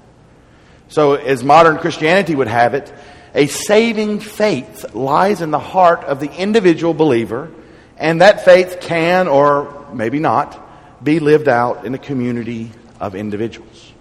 So, 0.89 1.15
as 1.15 1.43
modern 1.43 1.79
Christianity 1.79 2.35
would 2.35 2.49
have 2.49 2.75
it, 2.75 2.93
a 3.35 3.47
saving 3.47 4.21
faith 4.21 4.95
lies 4.95 5.41
in 5.41 5.51
the 5.51 5.59
heart 5.59 6.05
of 6.05 6.21
the 6.21 6.31
individual 6.31 6.95
believer, 6.95 7.51
and 7.97 8.21
that 8.21 8.45
faith 8.45 8.79
can, 8.81 9.29
or 9.29 9.87
maybe 9.93 10.21
not, 10.21 11.05
be 11.05 11.19
lived 11.21 11.49
out 11.49 11.85
in 11.85 11.95
a 11.95 11.99
community 11.99 12.71
of 13.01 13.15
individuals. 13.15 13.93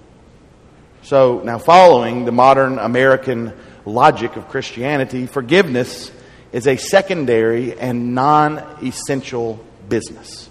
So, 1.02 1.42
now 1.44 1.58
following 1.58 2.26
the 2.26 2.32
modern 2.32 2.80
American 2.80 3.54
logic 3.86 4.36
of 4.36 4.48
Christianity, 4.48 5.26
forgiveness 5.26 6.12
is 6.52 6.68
a 6.68 6.78
secondary 6.78 7.78
and 7.78 8.16
non 8.16 8.60
essential 8.82 9.60
business. 9.90 10.50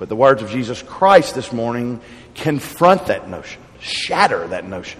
But 0.00 0.08
the 0.08 0.16
words 0.16 0.40
of 0.40 0.48
Jesus 0.48 0.80
Christ 0.80 1.34
this 1.34 1.52
morning 1.52 2.00
confront 2.34 3.08
that 3.08 3.28
notion, 3.28 3.60
shatter 3.80 4.46
that 4.48 4.66
notion. 4.66 4.98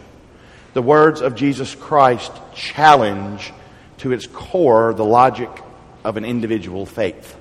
The 0.75 0.83
words 0.83 1.23
of 1.23 1.35
Jesus 1.35 1.75
Christ 1.75 2.31
challenge 2.55 3.51
to 3.99 4.13
its 4.13 4.27
core 4.27 4.93
the 4.93 5.05
logic 5.05 5.49
of 6.05 6.19
an 6.19 6.27
individual 6.27 6.85
faith. 6.85 7.35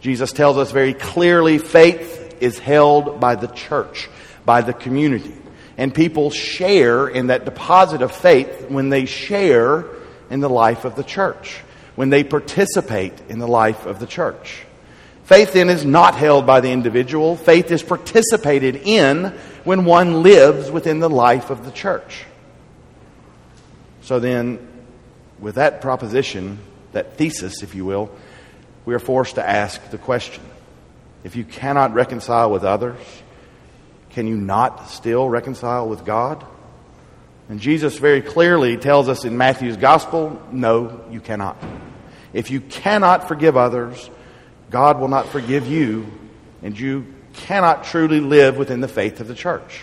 Jesus 0.00 0.32
tells 0.32 0.58
us 0.58 0.70
very 0.70 0.92
clearly 0.92 1.56
faith 1.56 2.36
is 2.42 2.58
held 2.58 3.20
by 3.20 3.36
the 3.36 3.48
church, 3.48 4.10
by 4.44 4.60
the 4.60 4.74
community. 4.74 5.34
And 5.78 5.94
people 5.94 6.30
share 6.30 7.08
in 7.08 7.28
that 7.28 7.46
deposit 7.46 8.02
of 8.02 8.12
faith 8.12 8.68
when 8.68 8.90
they 8.90 9.06
share 9.06 9.86
in 10.28 10.40
the 10.40 10.50
life 10.50 10.84
of 10.84 10.94
the 10.96 11.04
church, 11.04 11.62
when 11.94 12.10
they 12.10 12.22
participate 12.22 13.14
in 13.30 13.38
the 13.38 13.48
life 13.48 13.86
of 13.86 13.98
the 13.98 14.06
church. 14.06 14.66
Faith 15.24 15.52
then 15.52 15.68
is 15.70 15.84
not 15.84 16.14
held 16.14 16.46
by 16.46 16.60
the 16.60 16.70
individual. 16.70 17.36
Faith 17.36 17.70
is 17.70 17.82
participated 17.82 18.76
in 18.76 19.26
when 19.64 19.84
one 19.84 20.22
lives 20.22 20.70
within 20.70 20.98
the 20.98 21.10
life 21.10 21.50
of 21.50 21.64
the 21.64 21.70
church. 21.70 22.24
So 24.02 24.18
then, 24.18 24.58
with 25.38 25.54
that 25.54 25.80
proposition, 25.80 26.58
that 26.92 27.16
thesis, 27.16 27.62
if 27.62 27.74
you 27.74 27.84
will, 27.84 28.10
we 28.84 28.94
are 28.94 28.98
forced 28.98 29.36
to 29.36 29.48
ask 29.48 29.90
the 29.90 29.98
question 29.98 30.42
if 31.24 31.36
you 31.36 31.44
cannot 31.44 31.94
reconcile 31.94 32.50
with 32.50 32.64
others, 32.64 32.98
can 34.10 34.26
you 34.26 34.36
not 34.36 34.90
still 34.90 35.28
reconcile 35.28 35.88
with 35.88 36.04
God? 36.04 36.44
And 37.48 37.60
Jesus 37.60 37.98
very 37.98 38.22
clearly 38.22 38.76
tells 38.76 39.08
us 39.08 39.24
in 39.24 39.36
Matthew's 39.36 39.76
gospel 39.76 40.40
no, 40.50 41.04
you 41.10 41.20
cannot. 41.20 41.62
If 42.32 42.50
you 42.50 42.60
cannot 42.60 43.28
forgive 43.28 43.56
others, 43.56 44.10
God 44.72 44.98
will 44.98 45.08
not 45.08 45.28
forgive 45.28 45.66
you, 45.66 46.06
and 46.62 46.78
you 46.78 47.06
cannot 47.34 47.84
truly 47.84 48.20
live 48.20 48.56
within 48.56 48.80
the 48.80 48.88
faith 48.88 49.20
of 49.20 49.28
the 49.28 49.34
church. 49.34 49.82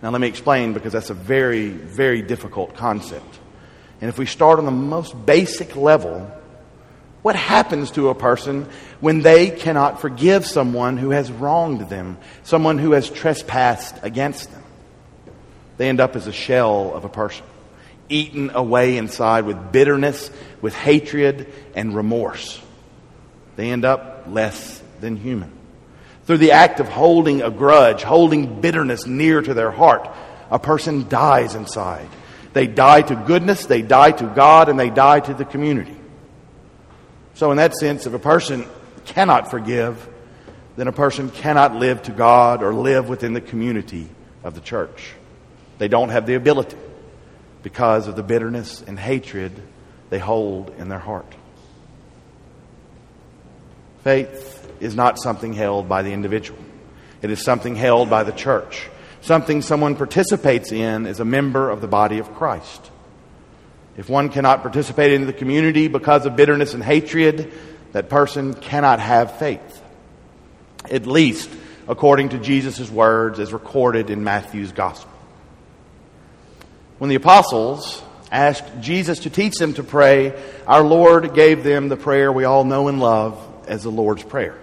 Now, 0.00 0.10
let 0.10 0.20
me 0.20 0.28
explain 0.28 0.72
because 0.72 0.92
that's 0.92 1.10
a 1.10 1.14
very, 1.14 1.70
very 1.70 2.22
difficult 2.22 2.76
concept. 2.76 3.38
And 4.00 4.08
if 4.08 4.16
we 4.16 4.26
start 4.26 4.60
on 4.60 4.64
the 4.64 4.70
most 4.70 5.26
basic 5.26 5.74
level, 5.74 6.30
what 7.22 7.34
happens 7.34 7.90
to 7.92 8.10
a 8.10 8.14
person 8.14 8.68
when 9.00 9.22
they 9.22 9.50
cannot 9.50 10.00
forgive 10.00 10.46
someone 10.46 10.96
who 10.96 11.10
has 11.10 11.32
wronged 11.32 11.88
them, 11.88 12.16
someone 12.44 12.78
who 12.78 12.92
has 12.92 13.10
trespassed 13.10 13.96
against 14.02 14.52
them? 14.52 14.62
They 15.78 15.88
end 15.88 16.00
up 16.00 16.14
as 16.14 16.28
a 16.28 16.32
shell 16.32 16.94
of 16.94 17.04
a 17.04 17.08
person, 17.08 17.44
eaten 18.08 18.50
away 18.50 18.98
inside 18.98 19.46
with 19.46 19.72
bitterness, 19.72 20.30
with 20.60 20.74
hatred, 20.74 21.52
and 21.74 21.94
remorse. 21.94 22.60
They 23.58 23.72
end 23.72 23.84
up 23.84 24.26
less 24.28 24.80
than 25.00 25.16
human. 25.16 25.50
Through 26.26 26.38
the 26.38 26.52
act 26.52 26.78
of 26.78 26.88
holding 26.88 27.42
a 27.42 27.50
grudge, 27.50 28.04
holding 28.04 28.60
bitterness 28.60 29.04
near 29.04 29.42
to 29.42 29.52
their 29.52 29.72
heart, 29.72 30.08
a 30.48 30.60
person 30.60 31.08
dies 31.08 31.56
inside. 31.56 32.08
They 32.52 32.68
die 32.68 33.02
to 33.02 33.16
goodness, 33.16 33.66
they 33.66 33.82
die 33.82 34.12
to 34.12 34.26
God, 34.26 34.68
and 34.68 34.78
they 34.78 34.90
die 34.90 35.18
to 35.18 35.34
the 35.34 35.44
community. 35.44 35.96
So, 37.34 37.50
in 37.50 37.56
that 37.56 37.74
sense, 37.74 38.06
if 38.06 38.14
a 38.14 38.20
person 38.20 38.64
cannot 39.06 39.50
forgive, 39.50 40.08
then 40.76 40.86
a 40.86 40.92
person 40.92 41.28
cannot 41.28 41.74
live 41.74 42.00
to 42.02 42.12
God 42.12 42.62
or 42.62 42.72
live 42.72 43.08
within 43.08 43.32
the 43.32 43.40
community 43.40 44.06
of 44.44 44.54
the 44.54 44.60
church. 44.60 45.14
They 45.78 45.88
don't 45.88 46.10
have 46.10 46.26
the 46.26 46.34
ability 46.34 46.76
because 47.64 48.06
of 48.06 48.14
the 48.14 48.22
bitterness 48.22 48.84
and 48.86 48.96
hatred 48.96 49.60
they 50.10 50.20
hold 50.20 50.70
in 50.78 50.88
their 50.88 51.00
heart. 51.00 51.34
Faith 54.02 54.70
is 54.80 54.94
not 54.94 55.18
something 55.18 55.52
held 55.52 55.88
by 55.88 56.02
the 56.02 56.12
individual. 56.12 56.58
It 57.22 57.30
is 57.30 57.42
something 57.42 57.74
held 57.74 58.08
by 58.08 58.22
the 58.22 58.32
church, 58.32 58.88
something 59.22 59.62
someone 59.62 59.96
participates 59.96 60.72
in 60.72 61.06
as 61.06 61.20
a 61.20 61.24
member 61.24 61.70
of 61.70 61.80
the 61.80 61.88
body 61.88 62.18
of 62.18 62.34
Christ. 62.34 62.90
If 63.96 64.08
one 64.08 64.28
cannot 64.28 64.62
participate 64.62 65.12
in 65.12 65.26
the 65.26 65.32
community 65.32 65.88
because 65.88 66.24
of 66.24 66.36
bitterness 66.36 66.74
and 66.74 66.84
hatred, 66.84 67.52
that 67.92 68.08
person 68.08 68.54
cannot 68.54 69.00
have 69.00 69.38
faith. 69.38 69.82
At 70.88 71.06
least 71.06 71.50
according 71.88 72.28
to 72.28 72.38
Jesus' 72.38 72.88
words 72.88 73.40
as 73.40 73.52
recorded 73.52 74.10
in 74.10 74.22
Matthew's 74.22 74.70
gospel. 74.70 75.10
When 76.98 77.10
the 77.10 77.16
apostles 77.16 78.02
asked 78.30 78.80
Jesus 78.80 79.20
to 79.20 79.30
teach 79.30 79.54
them 79.54 79.74
to 79.74 79.82
pray, 79.82 80.40
our 80.66 80.82
Lord 80.82 81.34
gave 81.34 81.64
them 81.64 81.88
the 81.88 81.96
prayer 81.96 82.30
we 82.30 82.44
all 82.44 82.64
know 82.64 82.88
and 82.88 83.00
love 83.00 83.47
as 83.68 83.82
the 83.84 83.90
Lord's 83.90 84.22
Prayer 84.22 84.58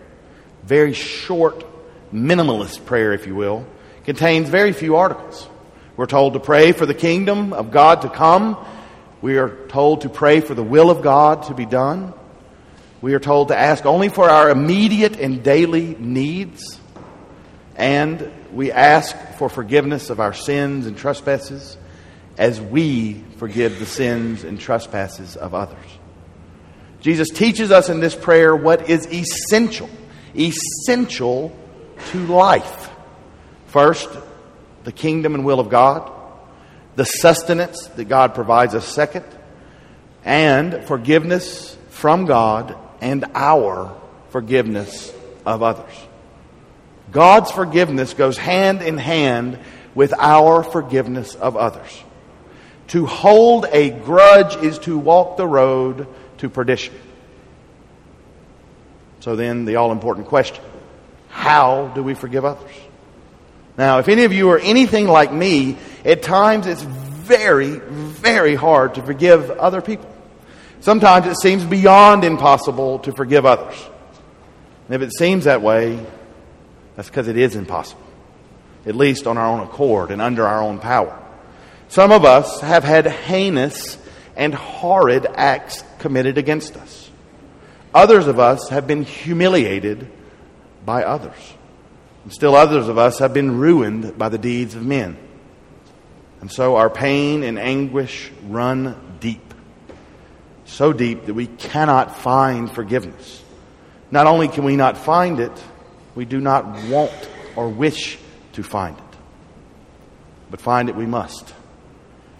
very 0.65 0.93
short, 0.93 1.63
minimalist 2.11 2.85
prayer, 2.85 3.13
if 3.13 3.27
you 3.27 3.35
will, 3.35 3.65
contains 4.03 4.49
very 4.49 4.73
few 4.73 4.95
articles. 4.95 5.47
We're 5.95 6.07
told 6.07 6.33
to 6.33 6.39
pray 6.39 6.71
for 6.71 6.85
the 6.85 6.93
kingdom 6.93 7.53
of 7.53 7.71
God 7.71 8.01
to 8.01 8.09
come. 8.09 8.57
We 9.21 9.37
are 9.37 9.67
told 9.67 10.01
to 10.01 10.09
pray 10.09 10.41
for 10.41 10.55
the 10.55 10.63
will 10.63 10.89
of 10.89 11.01
God 11.01 11.43
to 11.43 11.53
be 11.53 11.65
done. 11.65 12.13
We 13.01 13.13
are 13.13 13.19
told 13.19 13.49
to 13.49 13.57
ask 13.57 13.85
only 13.85 14.09
for 14.09 14.29
our 14.29 14.49
immediate 14.49 15.19
and 15.19 15.43
daily 15.43 15.95
needs. 15.99 16.79
And 17.75 18.31
we 18.51 18.71
ask 18.71 19.15
for 19.37 19.49
forgiveness 19.49 20.09
of 20.09 20.19
our 20.19 20.33
sins 20.33 20.87
and 20.87 20.97
trespasses 20.97 21.77
as 22.37 22.59
we 22.59 23.23
forgive 23.37 23.79
the 23.79 23.85
sins 23.85 24.43
and 24.43 24.59
trespasses 24.59 25.35
of 25.35 25.53
others. 25.53 25.85
Jesus 27.05 27.29
teaches 27.29 27.69
us 27.69 27.89
in 27.89 27.99
this 27.99 28.15
prayer 28.15 28.55
what 28.55 28.89
is 28.89 29.05
essential 29.13 29.87
essential 30.35 31.55
to 32.09 32.25
life. 32.25 32.89
First, 33.67 34.09
the 34.85 34.91
kingdom 34.91 35.35
and 35.35 35.45
will 35.45 35.59
of 35.59 35.69
God, 35.69 36.11
the 36.95 37.05
sustenance 37.05 37.85
that 37.89 38.05
God 38.05 38.33
provides 38.33 38.73
us, 38.73 38.87
second, 38.87 39.23
and 40.23 40.83
forgiveness 40.85 41.77
from 41.89 42.25
God 42.25 42.75
and 43.01 43.23
our 43.35 43.95
forgiveness 44.29 45.13
of 45.45 45.61
others. 45.61 45.93
God's 47.11 47.51
forgiveness 47.51 48.15
goes 48.15 48.35
hand 48.35 48.81
in 48.81 48.97
hand 48.97 49.59
with 49.93 50.11
our 50.17 50.63
forgiveness 50.63 51.35
of 51.35 51.55
others. 51.55 52.01
To 52.87 53.05
hold 53.05 53.67
a 53.71 53.91
grudge 53.91 54.55
is 54.63 54.79
to 54.79 54.97
walk 54.97 55.37
the 55.37 55.45
road 55.47 56.07
to 56.37 56.49
perdition. 56.49 56.93
So 59.19 59.35
then, 59.35 59.65
the 59.65 59.77
all 59.77 59.91
important 59.91 60.27
question 60.27 60.63
how 61.29 61.91
do 61.93 62.01
we 62.01 62.13
forgive 62.13 62.45
others? 62.45 62.71
Now, 63.77 63.99
if 63.99 64.07
any 64.07 64.23
of 64.23 64.31
you 64.31 64.49
are 64.51 64.59
anything 64.59 65.07
like 65.07 65.33
me, 65.33 65.77
at 66.05 66.23
times 66.23 66.65
it's 66.65 66.81
very, 66.81 67.79
very 67.79 68.55
hard 68.55 68.95
to 68.95 69.03
forgive 69.03 69.51
other 69.51 69.81
people. 69.81 70.09
Sometimes 70.79 71.25
it 71.25 71.37
seems 71.41 71.65
beyond 71.65 72.23
impossible 72.23 72.99
to 72.99 73.11
forgive 73.11 73.45
others. 73.45 73.75
And 74.87 74.95
if 74.95 75.01
it 75.01 75.11
seems 75.17 75.43
that 75.43 75.61
way, 75.61 75.99
that's 76.95 77.09
because 77.09 77.27
it 77.27 77.37
is 77.37 77.55
impossible, 77.55 78.01
at 78.85 78.95
least 78.95 79.27
on 79.27 79.37
our 79.37 79.47
own 79.47 79.59
accord 79.59 80.11
and 80.11 80.21
under 80.21 80.47
our 80.47 80.61
own 80.61 80.79
power. 80.79 81.19
Some 81.89 82.11
of 82.11 82.23
us 82.23 82.61
have 82.61 82.83
had 82.83 83.07
heinous 83.07 83.97
and 84.35 84.53
horrid 84.53 85.25
acts 85.25 85.83
committed 85.99 86.37
against 86.37 86.75
us. 86.77 87.09
Others 87.93 88.27
of 88.27 88.39
us 88.39 88.69
have 88.69 88.87
been 88.87 89.03
humiliated 89.03 90.11
by 90.85 91.03
others. 91.03 91.53
And 92.23 92.33
still 92.33 92.55
others 92.55 92.87
of 92.87 92.97
us 92.97 93.19
have 93.19 93.33
been 93.33 93.57
ruined 93.57 94.17
by 94.17 94.29
the 94.29 94.37
deeds 94.37 94.75
of 94.75 94.85
men. 94.85 95.17
And 96.41 96.51
so 96.51 96.75
our 96.75 96.89
pain 96.89 97.41
and 97.43 97.57
anguish 97.57 98.31
run 98.43 99.17
deep. 99.19 99.53
So 100.65 100.93
deep 100.93 101.25
that 101.25 101.33
we 101.33 101.47
cannot 101.47 102.17
find 102.17 102.69
forgiveness. 102.69 103.41
Not 104.11 104.27
only 104.27 104.49
can 104.49 104.63
we 104.63 104.75
not 104.75 104.97
find 104.97 105.39
it, 105.39 105.63
we 106.15 106.25
do 106.25 106.39
not 106.39 106.65
want 106.89 107.29
or 107.55 107.69
wish 107.69 108.19
to 108.53 108.61
find 108.63 108.97
it. 108.97 109.03
But 110.51 110.61
find 110.61 110.89
it 110.89 110.95
we 110.95 111.05
must. 111.05 111.54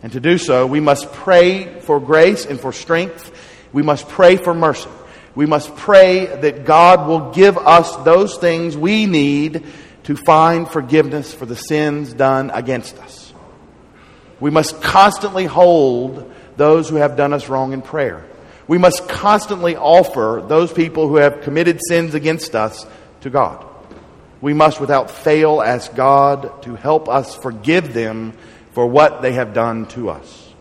And 0.03 0.12
to 0.12 0.19
do 0.19 0.38
so, 0.38 0.67
we 0.67 0.79
must 0.79 1.12
pray 1.12 1.79
for 1.79 1.99
grace 1.99 2.45
and 2.45 2.60
for 2.60 2.71
strength. 2.71 3.31
We 3.73 3.81
must 3.81 4.08
pray 4.08 4.38
for 4.38 4.53
mercy. 4.53 4.89
We 5.36 5.45
must 5.45 5.75
pray 5.75 6.27
that 6.27 6.65
God 6.65 7.08
will 7.08 7.31
give 7.31 7.58
us 7.58 7.95
those 7.97 8.38
things 8.38 8.77
we 8.77 9.05
need 9.05 9.65
to 10.03 10.15
find 10.15 10.69
forgiveness 10.69 11.34
for 11.34 11.45
the 11.45 11.55
sins 11.55 12.13
done 12.13 12.51
against 12.51 12.97
us. 12.99 13.34
We 14.39 14.51
must 14.51 14.81
constantly 14.81 15.45
hold 15.45 16.31
those 16.58 16.88
who 16.88 16.97
have 16.97 17.17
done 17.17 17.34
us 17.34 17.49
wrong 17.49 17.73
in 17.73 17.81
prayer. 17.81 18.25
We 18.67 18.77
must 18.77 19.08
constantly 19.08 19.75
offer 19.75 20.43
those 20.47 20.71
people 20.71 21.08
who 21.08 21.17
have 21.17 21.41
committed 21.41 21.79
sins 21.88 22.13
against 22.13 22.55
us 22.55 22.86
to 23.21 23.29
God. 23.29 23.65
We 24.41 24.53
must 24.53 24.79
without 24.79 25.10
fail 25.10 25.62
ask 25.62 25.93
God 25.95 26.63
to 26.63 26.75
help 26.75 27.10
us 27.10 27.36
forgive 27.36 27.93
them 27.93 28.34
for 28.76 28.86
what 28.86 29.22
they 29.22 29.32
have 29.32 29.54
done 29.54 29.86
to 29.86 30.10
us. 30.10 30.54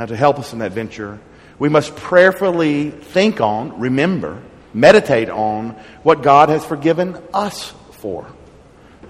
Now, 0.00 0.06
to 0.06 0.16
help 0.16 0.40
us 0.40 0.52
in 0.52 0.58
that 0.58 0.72
venture, 0.72 1.20
we 1.60 1.68
must 1.68 1.94
prayerfully 1.94 2.90
think 2.90 3.40
on, 3.40 3.78
remember, 3.78 4.42
meditate 4.74 5.30
on 5.30 5.76
what 6.02 6.22
God 6.22 6.48
has 6.48 6.64
forgiven 6.64 7.22
us 7.32 7.72
for. 7.92 8.26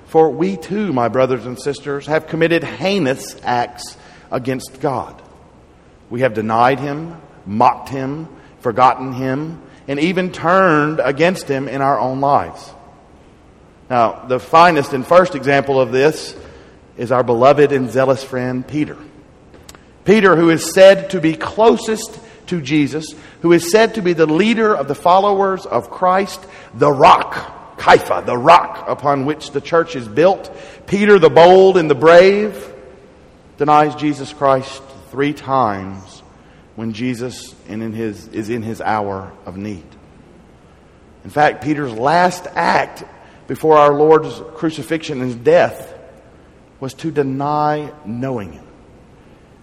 For 0.04 0.28
we 0.28 0.58
too, 0.58 0.92
my 0.92 1.08
brothers 1.08 1.46
and 1.46 1.58
sisters, 1.58 2.06
have 2.08 2.26
committed 2.26 2.62
heinous 2.62 3.40
acts 3.42 3.96
against 4.30 4.82
God. 4.82 5.22
We 6.10 6.20
have 6.20 6.34
denied 6.34 6.78
Him, 6.78 7.16
mocked 7.46 7.88
Him, 7.88 8.28
forgotten 8.60 9.14
Him, 9.14 9.62
and 9.88 9.98
even 9.98 10.30
turned 10.30 11.00
against 11.00 11.48
Him 11.48 11.68
in 11.68 11.80
our 11.80 11.98
own 11.98 12.20
lives. 12.20 12.70
Now, 13.88 14.26
the 14.26 14.38
finest 14.38 14.92
and 14.92 15.06
first 15.06 15.34
example 15.34 15.80
of 15.80 15.90
this 15.90 16.36
is 16.96 17.12
our 17.12 17.22
beloved 17.22 17.72
and 17.72 17.90
zealous 17.90 18.22
friend 18.22 18.66
Peter. 18.66 18.96
Peter, 20.04 20.36
who 20.36 20.50
is 20.50 20.72
said 20.72 21.10
to 21.10 21.20
be 21.20 21.34
closest 21.34 22.18
to 22.46 22.60
Jesus, 22.60 23.14
who 23.40 23.52
is 23.52 23.70
said 23.70 23.94
to 23.94 24.02
be 24.02 24.12
the 24.12 24.26
leader 24.26 24.74
of 24.74 24.88
the 24.88 24.94
followers 24.94 25.64
of 25.64 25.90
Christ, 25.90 26.44
the 26.74 26.90
rock, 26.90 27.78
Kepha, 27.78 28.26
the 28.26 28.36
rock 28.36 28.88
upon 28.88 29.24
which 29.24 29.52
the 29.52 29.60
church 29.60 29.96
is 29.96 30.08
built. 30.08 30.54
Peter, 30.86 31.18
the 31.18 31.30
bold 31.30 31.76
and 31.76 31.88
the 31.88 31.94
brave, 31.94 32.72
denies 33.58 33.94
Jesus 33.94 34.32
Christ 34.32 34.82
three 35.10 35.32
times 35.32 36.20
when 36.74 36.92
Jesus 36.92 37.54
in 37.68 37.92
his, 37.92 38.28
is 38.28 38.50
in 38.50 38.62
his 38.62 38.80
hour 38.80 39.32
of 39.46 39.56
need. 39.56 39.86
In 41.24 41.30
fact, 41.30 41.62
Peter's 41.62 41.92
last 41.92 42.46
act 42.54 43.04
before 43.46 43.76
our 43.76 43.94
Lord's 43.94 44.40
crucifixion 44.54 45.20
and 45.20 45.44
death 45.44 45.94
was 46.82 46.94
to 46.94 47.12
deny 47.12 47.92
knowing 48.04 48.50
him. 48.50 48.66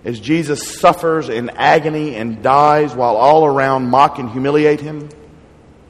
As 0.06 0.22
Jesus 0.22 0.80
suffers 0.80 1.28
in 1.28 1.50
agony 1.50 2.16
and 2.16 2.42
dies 2.42 2.96
while 2.96 3.18
all 3.18 3.46
around 3.46 3.90
mock 3.90 4.20
and 4.20 4.30
humiliate 4.30 4.80
him, 4.80 5.10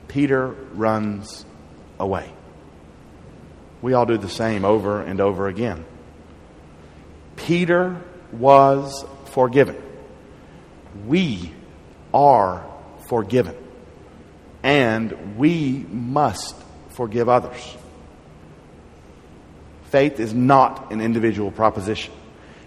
Peter 0.07 0.47
runs 0.73 1.45
away. 1.99 2.33
We 3.83 3.93
all 3.93 4.07
do 4.07 4.17
the 4.17 4.27
same 4.27 4.65
over 4.65 5.03
and 5.03 5.21
over 5.21 5.47
again. 5.47 5.85
Peter 7.35 8.01
was 8.31 9.05
forgiven. 9.25 9.79
We 11.05 11.53
are 12.11 12.65
forgiven. 13.07 13.55
And 14.63 15.37
we 15.37 15.85
must 15.91 16.55
forgive 16.89 17.29
others. 17.29 17.77
Faith 19.89 20.19
is 20.19 20.33
not 20.33 20.91
an 20.91 21.01
individual 21.01 21.51
proposition. 21.51 22.13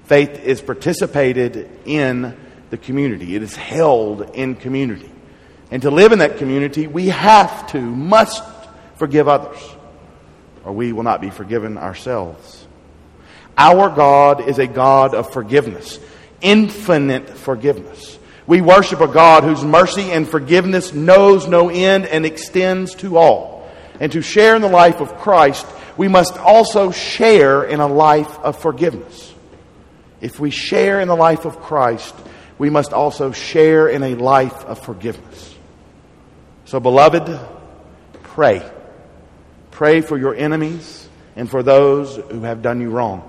Faith 0.05 0.45
is 0.45 0.61
participated 0.61 1.71
in 1.85 2.37
the 2.71 2.77
community, 2.77 3.37
it 3.37 3.43
is 3.43 3.55
held 3.55 4.35
in 4.35 4.57
community. 4.57 5.11
And 5.71 5.83
to 5.83 5.91
live 5.91 6.13
in 6.13 6.19
that 6.19 6.39
community, 6.39 6.87
we 6.87 7.09
have 7.09 7.71
to, 7.73 7.81
must 7.81 8.43
forgive 8.97 9.29
others, 9.29 9.59
or 10.65 10.73
we 10.73 10.93
will 10.93 11.03
not 11.03 11.21
be 11.21 11.31
forgiven 11.31 11.79
ourselves. 11.79 12.67
Our 13.57 13.89
God 13.91 14.49
is 14.49 14.59
a 14.59 14.67
God 14.67 15.15
of 15.15 15.33
forgiveness, 15.33 15.99
infinite 16.41 17.29
forgiveness. 17.29 18.19
We 18.47 18.61
worship 18.61 19.01
a 19.01 19.09
God 19.09 19.45
whose 19.45 19.63
mercy 19.63 20.11
and 20.11 20.29
forgiveness 20.29 20.93
knows 20.93 21.47
no 21.47 21.69
end 21.69 22.07
and 22.07 22.27
extends 22.27 22.95
to 22.97 23.17
all. 23.17 23.71
And 24.01 24.11
to 24.13 24.23
share 24.23 24.57
in 24.57 24.63
the 24.63 24.69
life 24.69 25.01
of 25.01 25.17
Christ, 25.19 25.67
we 25.97 26.09
must 26.09 26.37
also 26.39 26.91
share 26.91 27.65
in 27.65 27.81
a 27.81 27.87
life 27.87 28.39
of 28.41 28.59
forgiveness. 28.59 29.33
If 30.21 30.39
we 30.39 30.51
share 30.51 31.01
in 31.01 31.09
the 31.09 31.17
life 31.17 31.45
of 31.45 31.61
Christ, 31.61 32.15
we 32.59 32.71
must 32.71 32.93
also 32.93 33.33
share 33.33 33.89
in 33.89 34.03
a 34.03 34.15
life 34.15 34.65
of 34.65 34.79
forgiveness. 34.79 35.55
So, 36.65 36.81
beloved, 36.81 37.39
pray. 38.23 38.63
Pray 39.73 40.01
for 40.01 40.17
your 40.17 40.35
enemies 40.35 41.09
and 41.35 41.51
for 41.51 41.63
those 41.63 42.17
who 42.17 42.43
have 42.43 42.63
done 42.63 42.81
you 42.81 42.91
wrong. 42.91 43.29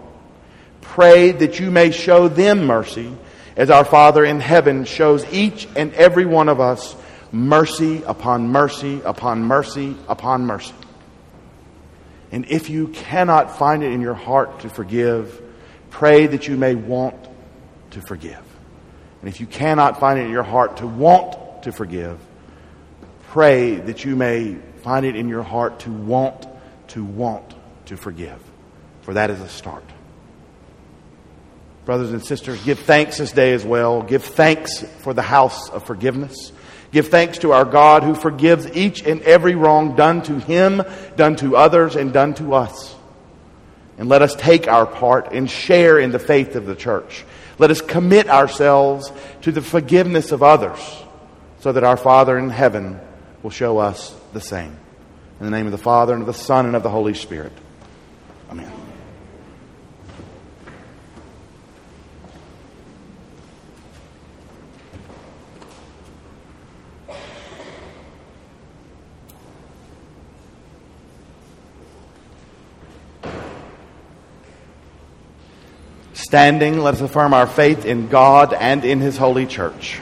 Pray 0.82 1.32
that 1.32 1.60
you 1.60 1.72
may 1.72 1.92
show 1.92 2.28
them 2.28 2.68
mercy 2.68 3.12
as 3.56 3.70
our 3.70 3.86
Father 3.86 4.24
in 4.24 4.40
heaven 4.40 4.86
shows 4.86 5.26
each 5.32 5.68
and 5.76 5.94
every 5.94 6.26
one 6.26 6.50
of 6.50 6.60
us 6.60 6.96
mercy 7.32 8.04
upon 8.04 8.48
mercy 8.48 9.02
upon 9.04 9.44
mercy 9.44 9.96
upon 10.08 10.46
mercy. 10.46 10.74
And 12.34 12.48
if 12.50 12.68
you 12.68 12.88
cannot 12.88 13.60
find 13.60 13.84
it 13.84 13.92
in 13.92 14.02
your 14.02 14.16
heart 14.16 14.62
to 14.62 14.70
forgive, 14.70 15.40
pray 15.92 16.26
that 16.26 16.48
you 16.48 16.58
may 16.58 16.74
want 16.74 17.16
to 17.92 18.02
forgive. 18.02 18.42
And 19.22 19.30
if 19.30 19.40
you 19.40 19.46
cannot 19.46 20.00
find 20.00 20.20
it 20.20 20.24
in 20.24 20.32
your 20.32 20.42
heart 20.42 20.78
to 20.78 20.88
want 20.88 21.62
to 21.62 21.72
forgive, 21.72 22.20
pray 23.28 23.76
that 23.76 24.04
you 24.04 24.16
may 24.16 24.56
find 24.82 25.06
it 25.06 25.16
in 25.16 25.30
your 25.30 25.44
heart 25.44 25.82
to 25.82 25.92
want 25.92 26.48
to 26.88 27.06
want 27.06 27.54
to 27.86 27.98
forgive. 27.98 28.42
For 29.04 29.14
that 29.14 29.30
is 29.30 29.40
a 29.40 29.48
start. 29.48 29.86
Brothers 31.86 32.14
and 32.14 32.26
sisters, 32.26 32.64
give 32.64 32.80
thanks 32.80 33.20
this 33.20 33.32
day 33.32 33.54
as 33.54 33.64
well. 33.64 34.02
Give 34.02 34.24
thanks 34.24 34.82
for 35.02 35.14
the 35.14 35.22
house 35.22 35.70
of 35.70 35.86
forgiveness. 35.86 36.52
Give 36.94 37.08
thanks 37.08 37.40
to 37.40 37.54
our 37.54 37.66
God 37.66 38.04
who 38.04 38.14
forgives 38.14 38.68
each 38.76 39.02
and 39.02 39.24
every 39.24 39.56
wrong 39.56 39.96
done 39.96 40.22
to 40.24 40.40
him, 40.40 40.84
done 41.16 41.36
to 41.38 41.58
others, 41.58 41.96
and 41.96 42.14
done 42.14 42.36
to 42.36 42.54
us. 42.54 42.96
And 43.98 44.10
let 44.10 44.22
us 44.22 44.36
take 44.36 44.68
our 44.68 44.86
part 44.86 45.34
and 45.34 45.50
share 45.50 45.98
in 45.98 46.12
the 46.12 46.20
faith 46.20 46.56
of 46.56 46.68
the 46.68 46.76
church. 46.76 47.26
Let 47.58 47.72
us 47.72 47.82
commit 47.82 48.30
ourselves 48.30 49.12
to 49.42 49.52
the 49.52 49.64
forgiveness 49.64 50.32
of 50.32 50.44
others 50.44 50.80
so 51.62 51.72
that 51.72 51.84
our 51.84 51.98
Father 51.98 52.38
in 52.38 52.52
heaven 52.52 53.00
will 53.42 53.50
show 53.50 53.80
us 53.80 54.16
the 54.34 54.42
same. 54.42 54.78
In 55.40 55.46
the 55.46 55.52
name 55.52 55.66
of 55.66 55.72
the 55.72 55.80
Father, 55.80 56.14
and 56.14 56.22
of 56.22 56.28
the 56.28 56.34
Son, 56.34 56.68
and 56.68 56.76
of 56.76 56.84
the 56.84 56.92
Holy 56.92 57.16
Spirit. 57.16 57.54
Standing, 76.34 76.80
let 76.80 76.96
us 76.96 77.02
affirm 77.02 77.32
our 77.32 77.46
faith 77.46 77.86
in 77.86 78.08
God 78.08 78.56
and 78.56 78.84
in 78.84 79.02
His 79.02 79.18
holy 79.18 79.46
church. 79.46 80.02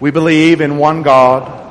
We 0.00 0.10
believe 0.10 0.62
in 0.62 0.78
one 0.78 1.02
God 1.02 1.61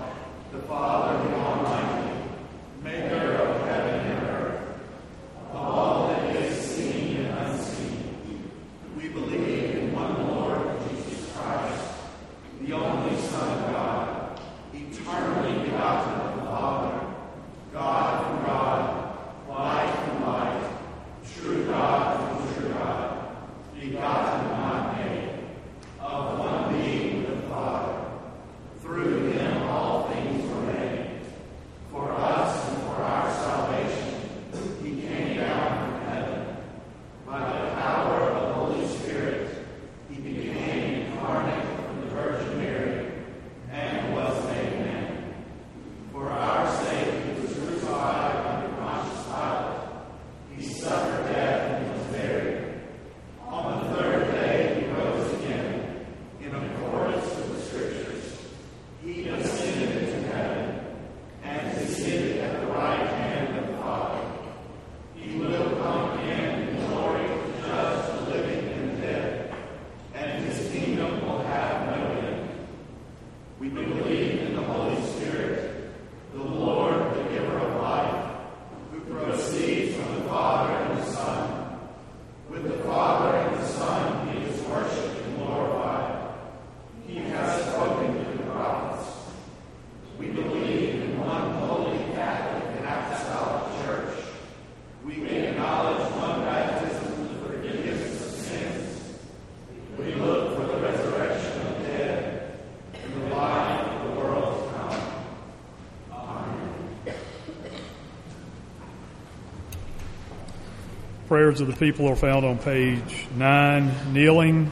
prayers 111.41 111.59
of 111.59 111.65
the 111.65 111.75
people 111.75 112.07
are 112.07 112.15
found 112.15 112.45
on 112.45 112.55
page 112.59 113.25
9, 113.35 114.13
kneeling. 114.13 114.71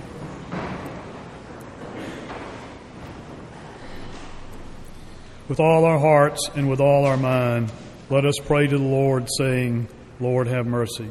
With 5.47 5.59
all 5.59 5.84
our 5.86 5.97
hearts 5.97 6.47
and 6.53 6.70
with 6.70 6.80
all 6.80 7.05
our 7.05 7.17
mind, 7.17 7.72
let 8.11 8.24
us 8.24 8.36
pray 8.45 8.67
to 8.67 8.78
the 8.78 8.84
Lord, 8.84 9.28
saying, 9.39 9.88
Lord, 10.20 10.45
have 10.45 10.67
mercy. 10.67 11.09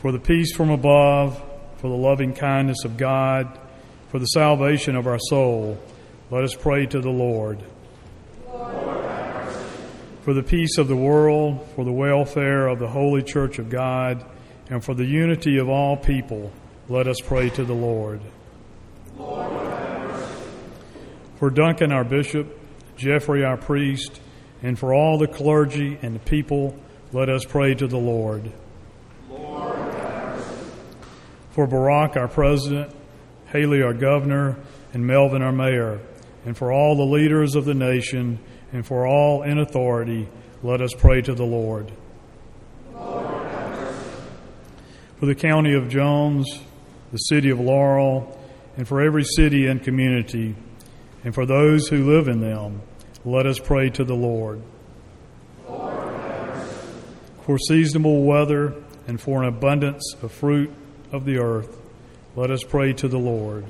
For 0.00 0.12
the 0.12 0.20
peace 0.20 0.54
from 0.54 0.70
above, 0.70 1.36
for 1.78 1.88
the 1.88 1.96
loving 1.96 2.32
kindness 2.32 2.84
of 2.84 2.96
God, 2.96 3.58
for 4.10 4.20
the 4.20 4.26
salvation 4.26 4.94
of 4.94 5.08
our 5.08 5.18
soul, 5.18 5.82
let 6.30 6.44
us 6.44 6.54
pray 6.54 6.86
to 6.86 7.00
the 7.00 7.10
Lord. 7.10 7.58
for 10.22 10.32
the 10.32 10.44
peace 10.44 10.78
of 10.78 10.86
the 10.86 10.96
world, 10.96 11.68
for 11.74 11.84
the 11.84 11.92
welfare 11.92 12.68
of 12.68 12.78
the 12.78 12.88
holy 12.88 13.22
church 13.22 13.58
of 13.58 13.68
God, 13.68 14.24
and 14.70 14.82
for 14.82 14.94
the 14.94 15.04
unity 15.04 15.58
of 15.58 15.68
all 15.68 15.96
people, 15.96 16.52
let 16.88 17.06
us 17.06 17.20
pray 17.20 17.50
to 17.50 17.64
the 17.64 17.74
Lord. 17.74 18.20
for 21.36 21.50
Duncan, 21.50 21.92
our 21.92 22.04
bishop, 22.04 22.58
Jeffrey, 22.96 23.44
our 23.44 23.56
priest, 23.56 24.20
and 24.62 24.78
for 24.78 24.94
all 24.94 25.18
the 25.18 25.26
clergy 25.26 25.98
and 26.00 26.14
the 26.14 26.20
people, 26.20 26.74
let 27.12 27.28
us 27.28 27.44
pray 27.44 27.74
to 27.74 27.86
the 27.86 27.98
Lord. 27.98 28.50
For 31.50 31.66
Barack, 31.68 32.16
our 32.16 32.28
president, 32.28 32.94
Haley, 33.46 33.82
our 33.82 33.94
governor, 33.94 34.56
and 34.92 35.06
Melvin, 35.06 35.42
our 35.42 35.52
mayor, 35.52 36.00
and 36.44 36.56
for 36.56 36.72
all 36.72 36.96
the 36.96 37.04
leaders 37.04 37.54
of 37.54 37.64
the 37.64 37.74
nation, 37.74 38.38
and 38.72 38.84
for 38.84 39.06
all 39.06 39.42
in 39.42 39.58
authority, 39.58 40.28
let 40.62 40.80
us 40.80 40.92
pray 40.94 41.20
to 41.22 41.34
the 41.34 41.44
Lord. 41.44 41.92
For 45.24 45.28
the 45.28 45.40
county 45.40 45.72
of 45.72 45.88
Jones, 45.88 46.60
the 47.10 47.16
city 47.16 47.48
of 47.48 47.58
Laurel, 47.58 48.38
and 48.76 48.86
for 48.86 49.00
every 49.00 49.24
city 49.24 49.68
and 49.68 49.82
community, 49.82 50.54
and 51.24 51.34
for 51.34 51.46
those 51.46 51.88
who 51.88 52.04
live 52.04 52.28
in 52.28 52.40
them, 52.40 52.82
let 53.24 53.46
us 53.46 53.58
pray 53.58 53.88
to 53.88 54.04
the 54.04 54.14
Lord. 54.14 54.60
For 57.46 57.58
seasonable 57.58 58.24
weather 58.24 58.74
and 59.06 59.18
for 59.18 59.42
an 59.42 59.48
abundance 59.48 60.14
of 60.20 60.30
fruit 60.30 60.70
of 61.10 61.24
the 61.24 61.38
earth, 61.38 61.74
let 62.36 62.50
us 62.50 62.62
pray 62.62 62.92
to 62.92 63.08
the 63.08 63.16
Lord. 63.16 63.64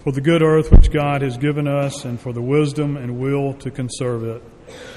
For 0.00 0.12
the 0.12 0.20
good 0.20 0.42
earth 0.42 0.70
which 0.70 0.92
God 0.92 1.22
has 1.22 1.38
given 1.38 1.66
us 1.66 2.04
and 2.04 2.20
for 2.20 2.34
the 2.34 2.42
wisdom 2.42 2.98
and 2.98 3.18
will 3.18 3.54
to 3.54 3.70
conserve 3.70 4.22
it, 4.22 4.42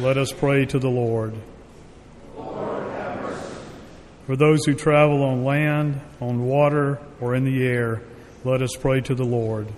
let 0.01 0.17
us 0.17 0.33
pray 0.33 0.65
to 0.65 0.79
the 0.79 0.89
Lord. 0.89 1.33
For 4.29 4.35
those 4.35 4.63
who 4.63 4.75
travel 4.75 5.23
on 5.23 5.43
land, 5.43 5.99
on 6.21 6.45
water, 6.45 6.99
or 7.19 7.33
in 7.33 7.45
the 7.45 7.65
air, 7.65 8.03
let 8.43 8.61
us 8.61 8.75
pray 8.79 9.01
to 9.01 9.15
the 9.15 9.23
Lord. 9.23 9.73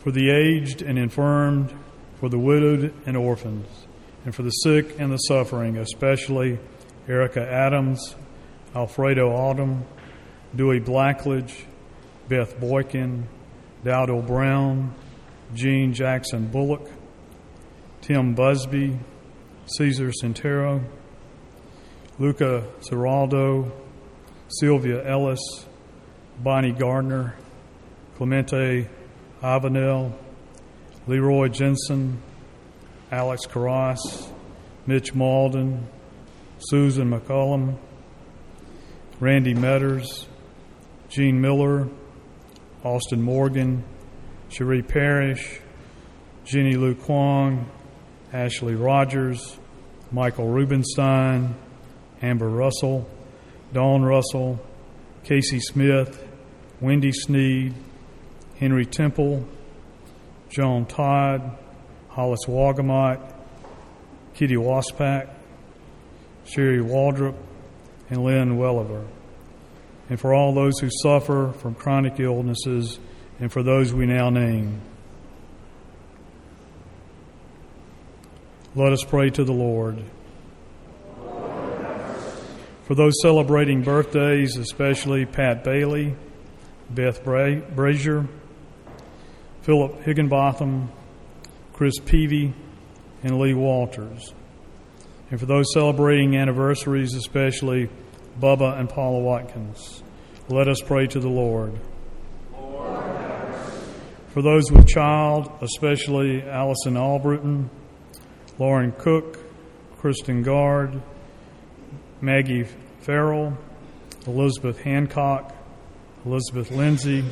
For 0.00 0.10
the 0.10 0.28
aged 0.28 0.82
and 0.82 0.98
infirmed, 0.98 1.72
for 2.18 2.28
the 2.28 2.36
widowed 2.36 2.92
and 3.06 3.16
orphans, 3.16 3.68
and 4.24 4.34
for 4.34 4.42
the 4.42 4.50
sick 4.50 4.98
and 4.98 5.12
the 5.12 5.18
suffering, 5.18 5.76
especially 5.76 6.58
Erica 7.06 7.48
Adams, 7.48 8.16
Alfredo 8.74 9.30
Autumn, 9.30 9.84
Dewey 10.56 10.80
Blackledge, 10.80 11.64
Beth 12.28 12.58
Boykin, 12.58 13.28
Dowdell 13.84 14.22
Brown, 14.22 14.92
Jean 15.54 15.94
Jackson 15.94 16.48
Bullock, 16.48 16.90
Tim 18.00 18.34
Busby, 18.34 18.98
Caesar 19.66 20.10
Centero, 20.20 20.82
Luca 22.18 22.64
Ciraldo, 22.80 23.70
Sylvia 24.48 25.04
Ellis, 25.06 25.40
Bonnie 26.40 26.72
Gardner, 26.72 27.34
Clemente 28.16 28.88
Avenel, 29.42 30.12
Leroy 31.06 31.48
Jensen, 31.48 32.20
Alex 33.10 33.46
Carras, 33.46 34.30
Mitch 34.86 35.14
Malden, 35.14 35.86
Susan 36.58 37.10
McCullum, 37.10 37.76
Randy 39.18 39.54
Metters, 39.54 40.26
Gene 41.08 41.40
Miller, 41.40 41.88
Austin 42.84 43.22
Morgan, 43.22 43.84
Cherie 44.48 44.82
Parrish, 44.82 45.60
Jenny 46.44 46.74
Lu 46.74 46.94
Kwong, 46.94 47.70
Ashley 48.32 48.74
Rogers, 48.74 49.58
Michael 50.10 50.48
Rubenstein, 50.48 51.54
Amber 52.22 52.48
Russell, 52.48 53.08
Dawn 53.72 54.02
Russell, 54.02 54.60
Casey 55.24 55.60
Smith, 55.60 56.24
Wendy 56.80 57.12
Sneed, 57.12 57.74
Henry 58.58 58.86
Temple, 58.86 59.46
John 60.48 60.86
Todd, 60.86 61.58
Hollis 62.08 62.46
Wagamot, 62.46 63.34
Kitty 64.34 64.56
Waspak, 64.56 65.28
Sherry 66.44 66.78
Waldrop, 66.78 67.36
and 68.10 68.22
Lynn 68.22 68.56
Welliver. 68.56 69.06
And 70.10 70.20
for 70.20 70.34
all 70.34 70.52
those 70.52 70.78
who 70.78 70.88
suffer 71.02 71.52
from 71.58 71.74
chronic 71.74 72.20
illnesses, 72.20 72.98
and 73.40 73.50
for 73.50 73.62
those 73.62 73.92
we 73.92 74.06
now 74.06 74.30
name. 74.30 74.80
Let 78.74 78.92
us 78.92 79.04
pray 79.04 79.30
to 79.30 79.44
the 79.44 79.52
Lord. 79.52 80.02
For 82.84 82.94
those 82.94 83.14
celebrating 83.22 83.82
birthdays, 83.82 84.56
especially 84.56 85.24
Pat 85.24 85.62
Bailey, 85.62 86.16
Beth 86.90 87.22
Bra- 87.22 87.60
Brazier, 87.74 88.26
Philip 89.62 90.02
Higginbotham, 90.02 90.90
Chris 91.72 91.94
Peavy, 92.04 92.52
and 93.22 93.38
Lee 93.38 93.54
Walters. 93.54 94.34
And 95.30 95.38
for 95.38 95.46
those 95.46 95.72
celebrating 95.72 96.36
anniversaries, 96.36 97.14
especially 97.14 97.88
Bubba 98.40 98.78
and 98.78 98.88
Paula 98.88 99.20
Watkins, 99.20 100.02
let 100.48 100.68
us 100.68 100.80
pray 100.80 101.06
to 101.06 101.20
the 101.20 101.28
Lord. 101.28 101.78
For 104.28 104.42
those 104.42 104.70
with 104.72 104.88
child, 104.88 105.52
especially 105.60 106.42
Allison 106.42 106.96
Albritton, 106.96 107.70
Lauren 108.58 108.92
Cook, 108.92 109.38
Kristen 109.98 110.42
Gard, 110.42 111.00
Maggie 112.22 112.64
Farrell, 113.00 113.58
Elizabeth 114.28 114.78
Hancock, 114.78 115.52
Elizabeth 116.24 116.70
Lindsay, 116.70 117.24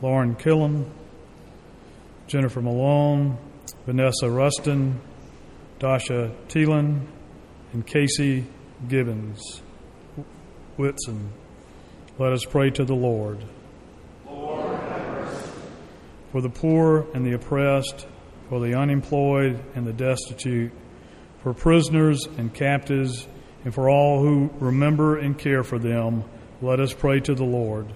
Lauren 0.00 0.36
Killam, 0.36 0.88
Jennifer 2.28 2.62
Malone, 2.62 3.36
Vanessa 3.84 4.30
Rustin, 4.30 5.00
Dasha 5.80 6.30
Thielen, 6.48 7.00
and 7.72 7.84
Casey 7.84 8.46
Gibbons 8.88 9.60
Whitson. 10.76 11.32
Let 12.16 12.32
us 12.32 12.44
pray 12.44 12.70
to 12.70 12.84
the 12.84 12.94
Lord. 12.94 13.44
For 16.30 16.40
the 16.40 16.48
poor 16.48 17.08
and 17.12 17.26
the 17.26 17.32
oppressed, 17.32 18.06
for 18.48 18.60
the 18.60 18.74
unemployed 18.78 19.60
and 19.74 19.84
the 19.84 19.92
destitute, 19.92 20.70
for 21.42 21.52
prisoners 21.52 22.24
and 22.38 22.54
captives, 22.54 23.26
and 23.64 23.72
for 23.74 23.88
all 23.88 24.20
who 24.20 24.50
remember 24.58 25.18
and 25.18 25.38
care 25.38 25.62
for 25.62 25.78
them, 25.78 26.24
let 26.60 26.80
us 26.80 26.92
pray 26.92 27.20
to 27.20 27.34
the 27.34 27.44
Lord. 27.44 27.86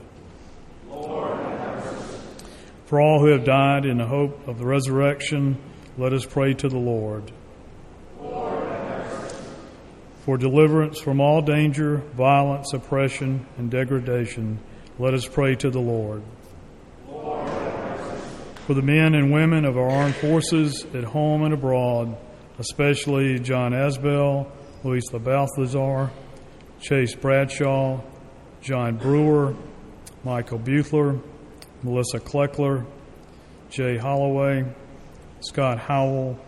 For 2.87 3.01
all 3.01 3.19
who 3.19 3.33
have 3.33 3.45
died 3.45 3.85
in 3.85 3.99
the 3.99 4.07
hope 4.07 4.47
of 4.47 4.59
the 4.59 4.65
resurrection, 4.65 5.59
let 5.99 6.13
us 6.13 6.25
pray 6.25 6.55
to 6.55 6.69
the 6.69 6.79
Lord. 6.79 7.33
For 10.21 10.37
deliverance 10.37 10.99
from 10.99 11.21
all 11.21 11.43
danger, 11.43 11.99
violence, 12.17 12.73
oppression, 12.73 13.47
and 13.59 13.71
degradation, 13.71 14.59
let 14.99 15.15
us 15.15 15.27
pray 15.27 15.55
to 15.57 15.71
the 15.71 15.81
Lord. 15.81 16.23
For 18.67 18.75
the 18.75 18.83
men 18.83 19.15
and 19.15 19.33
women 19.33 19.65
of 19.65 19.77
our 19.77 19.89
armed 19.89 20.17
forces 20.17 20.85
at 20.95 21.05
home 21.05 21.45
and 21.45 21.55
abroad, 21.55 22.17
especially 22.59 23.39
John 23.39 23.73
Asbell, 23.73 24.51
Luis 24.85 25.05
LaBalthazar, 25.11 26.11
Chase 26.81 27.15
Bradshaw, 27.15 28.01
John 28.61 28.97
Brewer, 28.97 29.55
Michael 30.25 30.59
Buthler, 30.59 31.21
Melissa 31.83 32.19
Kleckler, 32.19 32.85
Jay 33.71 33.97
Holloway, 33.97 34.65
Scott 35.41 35.79
Howell, 35.79 36.39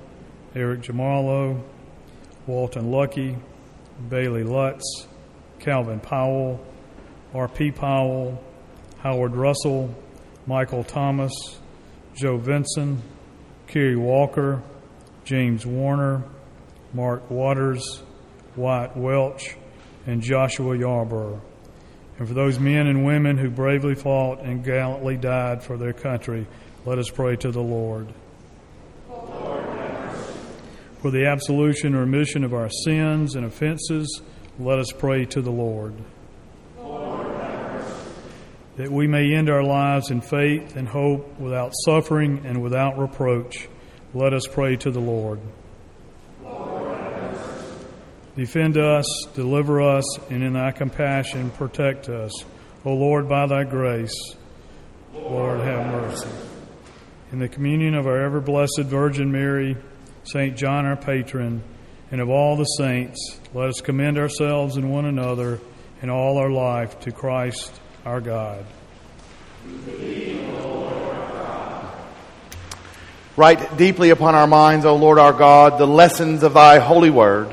Eric 0.54 0.82
Jamarlo, 0.82 1.62
Walton 2.46 2.90
Lucky, 2.90 3.36
Bailey 4.08 4.44
Lutz, 4.44 5.06
Calvin 5.58 6.00
Powell, 6.00 6.64
R.P. 7.34 7.72
Powell, 7.72 8.42
Howard 9.02 9.34
Russell, 9.34 9.94
Michael 10.46 10.84
Thomas, 10.84 11.32
Joe 12.14 12.38
Vinson, 12.38 13.02
Kerry 13.66 13.96
Walker, 13.96 14.62
James 15.24 15.66
Warner, 15.66 16.24
Mark 16.94 17.30
Waters, 17.30 18.02
Wyatt 18.58 18.96
Welch, 18.96 19.56
and 20.06 20.20
Joshua 20.20 20.76
Yarborough. 20.76 21.40
And 22.18 22.26
for 22.26 22.34
those 22.34 22.58
men 22.58 22.86
and 22.86 23.06
women 23.06 23.38
who 23.38 23.48
bravely 23.48 23.94
fought 23.94 24.40
and 24.40 24.64
gallantly 24.64 25.16
died 25.16 25.62
for 25.62 25.76
their 25.76 25.92
country, 25.92 26.46
let 26.84 26.98
us 26.98 27.08
pray 27.08 27.36
to 27.36 27.50
the 27.50 27.62
Lord. 27.62 28.12
for 31.00 31.12
the 31.12 31.26
absolution 31.26 31.94
or 31.94 32.00
remission 32.00 32.42
of 32.42 32.52
our 32.52 32.68
sins 32.68 33.36
and 33.36 33.46
offenses, 33.46 34.20
let 34.58 34.80
us 34.80 34.90
pray 34.90 35.24
to 35.26 35.40
the 35.40 35.50
Lord. 35.50 35.94
that 38.78 38.90
we 38.92 39.08
may 39.08 39.34
end 39.34 39.50
our 39.50 39.62
lives 39.64 40.10
in 40.12 40.20
faith 40.20 40.76
and 40.76 40.86
hope 40.88 41.38
without 41.40 41.72
suffering 41.84 42.40
and 42.44 42.62
without 42.62 42.96
reproach, 42.96 43.68
let 44.14 44.32
us 44.32 44.46
pray 44.46 44.76
to 44.76 44.90
the 44.92 45.00
Lord. 45.00 45.40
Defend 48.38 48.78
us, 48.78 49.04
deliver 49.34 49.82
us, 49.82 50.04
and 50.30 50.44
in 50.44 50.52
thy 50.52 50.70
compassion 50.70 51.50
protect 51.50 52.08
us. 52.08 52.30
O 52.84 52.94
Lord, 52.94 53.28
by 53.28 53.48
thy 53.48 53.64
grace, 53.64 54.14
Lord, 55.12 55.58
have 55.58 55.84
mercy. 55.88 56.28
In 57.32 57.40
the 57.40 57.48
communion 57.48 57.96
of 57.96 58.06
our 58.06 58.22
ever 58.22 58.40
blessed 58.40 58.82
Virgin 58.84 59.32
Mary, 59.32 59.76
St. 60.22 60.56
John, 60.56 60.86
our 60.86 60.94
patron, 60.94 61.64
and 62.12 62.20
of 62.20 62.30
all 62.30 62.56
the 62.56 62.62
saints, 62.62 63.40
let 63.54 63.70
us 63.70 63.80
commend 63.80 64.18
ourselves 64.18 64.76
and 64.76 64.92
one 64.92 65.06
another 65.06 65.58
in 66.00 66.08
all 66.08 66.38
our 66.38 66.52
life 66.52 67.00
to 67.00 67.10
Christ 67.10 67.80
our 68.06 68.20
God. 68.20 68.64
Write 73.36 73.76
deeply 73.76 74.10
upon 74.10 74.36
our 74.36 74.46
minds, 74.46 74.84
O 74.84 74.94
Lord 74.94 75.18
our 75.18 75.32
God, 75.32 75.80
the 75.80 75.88
lessons 75.88 76.44
of 76.44 76.54
thy 76.54 76.78
holy 76.78 77.10
word, 77.10 77.48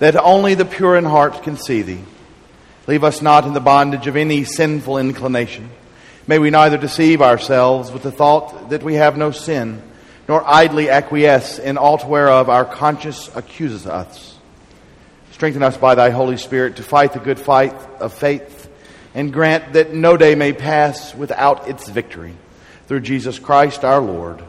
that 0.00 0.16
only 0.16 0.54
the 0.54 0.64
pure 0.64 0.96
in 0.96 1.04
heart 1.04 1.44
can 1.44 1.56
see 1.56 1.82
thee. 1.82 2.02
Leave 2.88 3.04
us 3.04 3.22
not 3.22 3.46
in 3.46 3.52
the 3.52 3.60
bondage 3.60 4.08
of 4.08 4.16
any 4.16 4.42
sinful 4.42 4.98
inclination. 4.98 5.70
May 6.26 6.38
we 6.38 6.50
neither 6.50 6.76
deceive 6.76 7.22
ourselves 7.22 7.92
with 7.92 8.02
the 8.02 8.10
thought 8.10 8.70
that 8.70 8.82
we 8.82 8.94
have 8.94 9.16
no 9.16 9.30
sin, 9.30 9.80
nor 10.26 10.42
idly 10.46 10.90
acquiesce 10.90 11.58
in 11.58 11.78
aught 11.78 12.08
whereof 12.08 12.48
our 12.48 12.64
conscience 12.64 13.30
accuses 13.34 13.86
us. 13.86 14.36
Strengthen 15.32 15.62
us 15.62 15.76
by 15.76 15.94
thy 15.94 16.10
Holy 16.10 16.36
Spirit 16.36 16.76
to 16.76 16.82
fight 16.82 17.12
the 17.12 17.18
good 17.18 17.38
fight 17.38 17.74
of 18.00 18.14
faith, 18.14 18.68
and 19.14 19.32
grant 19.32 19.74
that 19.74 19.92
no 19.92 20.16
day 20.16 20.34
may 20.34 20.52
pass 20.52 21.14
without 21.14 21.68
its 21.68 21.88
victory. 21.88 22.34
Through 22.88 23.00
Jesus 23.00 23.38
Christ 23.38 23.84
our 23.84 24.00
Lord. 24.00 24.42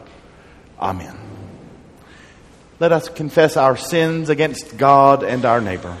Amen. 0.80 1.21
Let 2.82 2.90
us 2.90 3.08
confess 3.08 3.56
our 3.56 3.76
sins 3.76 4.28
against 4.28 4.76
God 4.76 5.22
and 5.22 5.44
our 5.44 5.60
neighbor. 5.60 5.96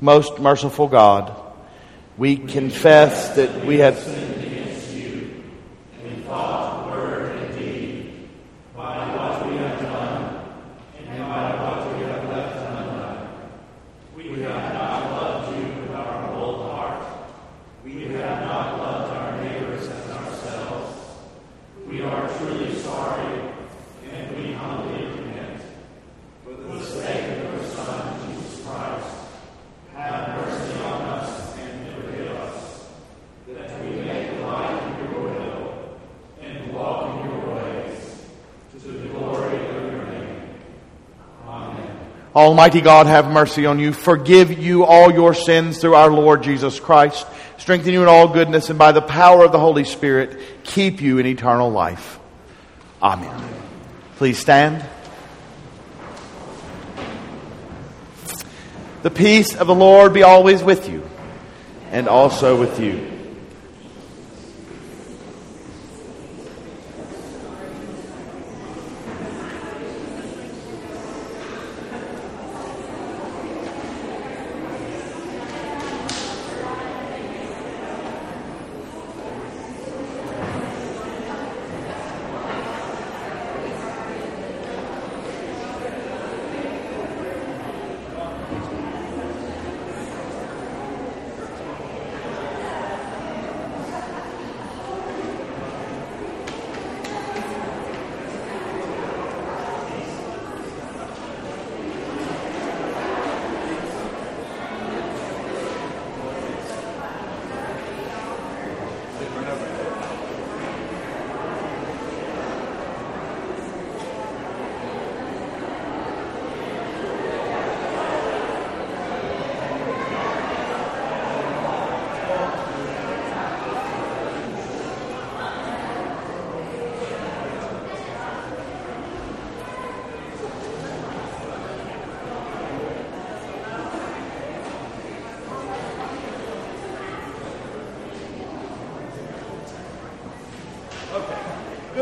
Most 0.00 0.38
merciful 0.38 0.88
God, 0.88 1.38
we 2.16 2.38
confess 2.38 3.36
that 3.36 3.66
we 3.66 3.80
have 3.80 3.98
sinned 3.98 4.40
Almighty 42.34 42.80
God, 42.80 43.06
have 43.06 43.28
mercy 43.30 43.66
on 43.66 43.80
you, 43.80 43.92
forgive 43.92 44.56
you 44.56 44.84
all 44.84 45.12
your 45.12 45.34
sins 45.34 45.78
through 45.78 45.94
our 45.94 46.10
Lord 46.10 46.44
Jesus 46.44 46.78
Christ, 46.78 47.26
strengthen 47.58 47.92
you 47.92 48.02
in 48.02 48.08
all 48.08 48.28
goodness, 48.28 48.70
and 48.70 48.78
by 48.78 48.92
the 48.92 49.02
power 49.02 49.44
of 49.44 49.50
the 49.50 49.58
Holy 49.58 49.84
Spirit, 49.84 50.38
keep 50.62 51.02
you 51.02 51.18
in 51.18 51.26
eternal 51.26 51.70
life. 51.70 52.20
Amen. 53.02 53.36
Please 54.16 54.38
stand. 54.38 54.84
The 59.02 59.10
peace 59.10 59.56
of 59.56 59.66
the 59.66 59.74
Lord 59.74 60.12
be 60.12 60.22
always 60.22 60.62
with 60.62 60.88
you, 60.88 61.08
and 61.90 62.06
also 62.06 62.60
with 62.60 62.78
you. 62.78 63.09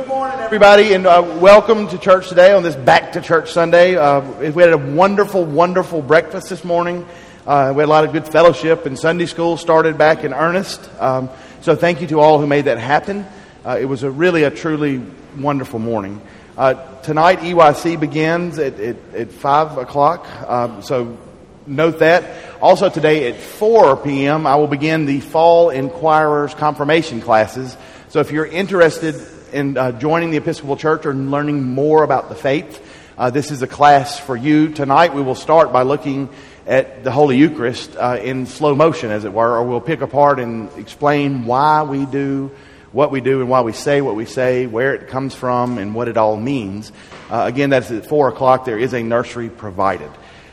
Good 0.09 0.15
morning, 0.15 0.41
everybody, 0.41 0.95
and 0.95 1.07
uh, 1.07 1.37
welcome 1.39 1.87
to 1.89 1.99
church 1.99 2.31
today 2.31 2.53
on 2.53 2.63
this 2.63 2.75
Back 2.75 3.13
to 3.13 3.21
Church 3.21 3.53
Sunday. 3.53 3.95
Uh, 3.95 4.23
we 4.53 4.63
had 4.63 4.73
a 4.73 4.79
wonderful, 4.79 5.45
wonderful 5.45 6.01
breakfast 6.01 6.49
this 6.49 6.65
morning. 6.65 7.07
Uh, 7.47 7.75
we 7.77 7.83
had 7.83 7.89
a 7.89 7.93
lot 7.93 8.05
of 8.07 8.13
good 8.15 8.27
fellowship, 8.27 8.87
and 8.87 8.99
Sunday 8.99 9.27
school 9.27 9.59
started 9.59 9.99
back 9.99 10.25
in 10.25 10.33
earnest. 10.33 10.81
Um, 10.99 11.29
so, 11.61 11.77
thank 11.77 12.01
you 12.01 12.07
to 12.07 12.21
all 12.21 12.41
who 12.41 12.47
made 12.47 12.65
that 12.65 12.79
happen. 12.79 13.27
Uh, 13.67 13.77
it 13.79 13.85
was 13.85 14.03
a 14.03 14.11
really, 14.11 14.45
a 14.45 14.51
truly 14.51 15.03
wonderful 15.37 15.79
morning. 15.79 16.23
Uh, 16.57 16.73
tonight, 17.03 17.41
EYC 17.41 18.01
begins 18.01 18.59
at, 18.59 18.81
at, 18.81 18.97
at 19.15 19.31
5 19.31 19.77
o'clock, 19.77 20.27
um, 20.49 20.81
so 20.81 21.19
note 21.67 21.99
that. 21.99 22.25
Also, 22.63 22.89
today 22.89 23.31
at 23.31 23.39
4 23.39 23.99
p.m., 23.99 24.47
I 24.47 24.57
will 24.57 24.69
begin 24.69 25.05
the 25.05 25.21
Fall 25.21 25.69
Inquirers 25.69 26.55
confirmation 26.55 27.21
classes. 27.21 27.77
So, 28.09 28.21
if 28.21 28.33
you're 28.33 28.47
interested 28.47 29.15
in 29.53 29.77
uh, 29.77 29.93
joining 29.93 30.31
the 30.31 30.37
Episcopal 30.37 30.77
Church 30.77 31.07
or 31.07 31.15
learning 31.15 31.63
more 31.63 32.03
about 32.03 32.29
the 32.29 32.35
faith, 32.35 32.85
uh, 33.17 33.31
this 33.31 33.51
is 33.51 33.63
a 33.63 33.67
class 33.67 34.19
for 34.19 34.37
you. 34.37 34.73
Tonight 34.73 35.15
we 35.15 35.23
will 35.23 35.35
start 35.35 35.73
by 35.73 35.83
looking 35.83 36.29
at 36.67 37.03
the 37.05 37.11
Holy 37.11 37.37
Eucharist 37.37 37.97
uh, 37.97 38.19
in 38.23 38.47
slow 38.47 38.75
motion, 38.75 39.11
as 39.11 39.25
it 39.25 39.33
were, 39.33 39.57
or 39.57 39.65
we'll 39.65 39.81
pick 39.81 40.03
apart 40.03 40.39
and 40.39 40.71
explain 40.79 41.47
why 41.47 41.83
we 41.83 42.05
do 42.07 42.51
what 42.93 43.11
we 43.11 43.21
do 43.21 43.41
and 43.41 43.51
why 43.51 43.61
we 43.61 43.73
say 43.73 44.01
what 44.01 44.15
we 44.15 44.25
say, 44.25 44.67
where 44.67 44.95
it 44.95 45.09
comes 45.09 45.35
from, 45.35 45.79
and 45.79 45.95
what 45.95 46.09
it 46.09 46.17
all 46.17 46.37
means. 46.37 46.93
Uh, 47.31 47.43
again, 47.47 47.71
that's 47.71 47.91
at 47.91 48.07
4 48.07 48.29
o'clock. 48.29 48.65
There 48.65 48.79
is 48.79 48.95
a 48.95 49.03
nursery 49.03 49.51
provided. 49.51 50.11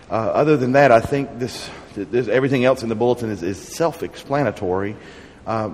Uh, 0.09 0.13
other 0.13 0.57
than 0.57 0.73
that, 0.73 0.91
I 0.91 0.99
think 0.99 1.39
this, 1.39 1.69
this, 1.95 2.27
everything 2.27 2.65
else 2.65 2.83
in 2.83 2.89
the 2.89 2.95
bulletin 2.95 3.31
is, 3.31 3.41
is 3.41 3.57
self 3.57 4.03
explanatory. 4.03 4.95
Uh, 5.47 5.71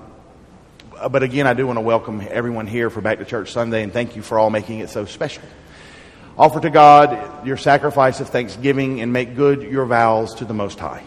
Uh, 1.01 1.09
but 1.09 1.23
again, 1.23 1.47
I 1.47 1.55
do 1.55 1.65
want 1.65 1.77
to 1.77 1.81
welcome 1.81 2.21
everyone 2.29 2.67
here 2.67 2.91
for 2.91 3.01
Back 3.01 3.17
to 3.17 3.25
Church 3.25 3.51
Sunday 3.51 3.81
and 3.81 3.91
thank 3.91 4.15
you 4.15 4.21
for 4.21 4.37
all 4.37 4.51
making 4.51 4.81
it 4.81 4.89
so 4.91 5.05
special. 5.05 5.41
Offer 6.37 6.59
to 6.59 6.69
God 6.69 7.47
your 7.47 7.57
sacrifice 7.57 8.19
of 8.19 8.29
thanksgiving 8.29 9.01
and 9.01 9.11
make 9.11 9.35
good 9.35 9.63
your 9.63 9.85
vows 9.85 10.35
to 10.35 10.45
the 10.45 10.53
Most 10.53 10.79
High. 10.79 11.03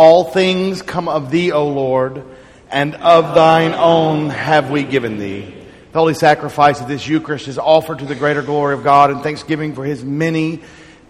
All 0.00 0.22
things 0.22 0.80
come 0.80 1.08
of 1.08 1.32
thee, 1.32 1.50
O 1.50 1.66
Lord, 1.66 2.22
and 2.70 2.94
of 2.94 3.34
thine 3.34 3.74
own 3.74 4.30
have 4.30 4.70
we 4.70 4.84
given 4.84 5.18
thee. 5.18 5.52
The 5.90 5.98
holy 5.98 6.14
sacrifice 6.14 6.80
of 6.80 6.86
this 6.86 7.08
Eucharist 7.08 7.48
is 7.48 7.58
offered 7.58 7.98
to 7.98 8.04
the 8.04 8.14
greater 8.14 8.42
glory 8.42 8.74
of 8.74 8.84
God 8.84 9.10
and 9.10 9.24
thanksgiving 9.24 9.74
for 9.74 9.84
his 9.84 10.04
many, 10.04 10.60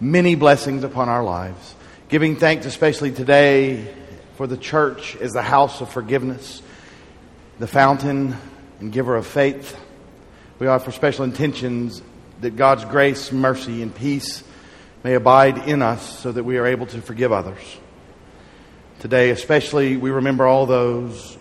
many 0.01 0.33
blessings 0.33 0.83
upon 0.83 1.07
our 1.07 1.23
lives. 1.23 1.75
Giving 2.07 2.35
thanks 2.37 2.65
especially 2.65 3.11
today 3.11 3.93
for 4.37 4.47
the 4.47 4.57
church 4.57 5.15
as 5.17 5.33
the 5.33 5.43
house 5.43 5.81
of 5.81 5.91
forgiveness, 5.91 6.63
the 7.59 7.67
fountain 7.67 8.35
and 8.79 8.91
giver 8.91 9.15
of 9.15 9.27
faith. 9.27 9.79
We 10.57 10.65
offer 10.65 10.91
special 10.91 11.25
intentions 11.25 12.01
that 12.41 12.55
God's 12.55 12.85
grace, 12.85 13.31
mercy, 13.31 13.83
and 13.83 13.93
peace 13.93 14.43
may 15.03 15.13
abide 15.13 15.67
in 15.67 15.83
us 15.83 16.21
so 16.21 16.31
that 16.31 16.43
we 16.43 16.57
are 16.57 16.65
able 16.65 16.87
to 16.87 17.01
forgive 17.03 17.31
others. 17.31 17.77
Today, 18.99 19.29
especially, 19.29 19.95
we 19.95 20.09
remember 20.09 20.45
all 20.45 20.65
those 20.65 21.37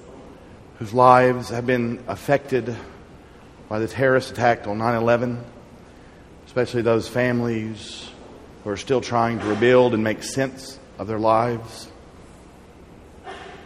whose 0.79 0.95
lives 0.95 1.49
have 1.49 1.67
been 1.67 2.05
affected 2.07 2.77
by 3.69 3.81
the 3.81 3.89
terrorist 3.89 4.31
attack 4.31 4.69
on 4.69 4.79
9 4.79 4.95
11, 4.95 5.45
especially 6.47 6.83
those 6.83 7.09
families 7.09 8.09
who 8.63 8.71
are 8.71 8.77
still 8.77 9.01
trying 9.01 9.41
to 9.41 9.45
rebuild 9.47 9.93
and 9.93 10.05
make 10.05 10.23
sense 10.23 10.79
of 11.01 11.09
their 11.09 11.19
lives. 11.19 11.91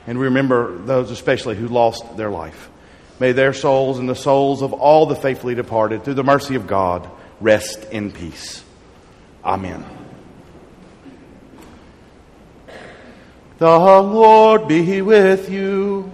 And 0.07 0.18
we 0.18 0.24
remember 0.24 0.78
those 0.78 1.11
especially 1.11 1.57
who 1.57 1.68
lost 1.68 2.16
their 2.16 2.30
life. 2.30 2.70
May 3.20 3.32
their 3.32 3.53
souls 3.53 3.99
and 3.99 4.09
the 4.09 4.16
souls 4.16 4.62
of 4.62 4.72
all 4.72 5.05
the 5.05 5.16
faithfully 5.16 5.55
departed, 5.55 6.03
through 6.03 6.14
the 6.14 6.24
mercy 6.24 6.55
of 6.55 6.66
God, 6.66 7.11
rest 7.43 7.84
in 7.93 8.11
peace. 8.11 8.64
Amen. 9.45 10.02
The 13.63 13.69
Lord 13.69 14.67
be 14.67 15.03
with 15.03 15.49
you. 15.49 16.11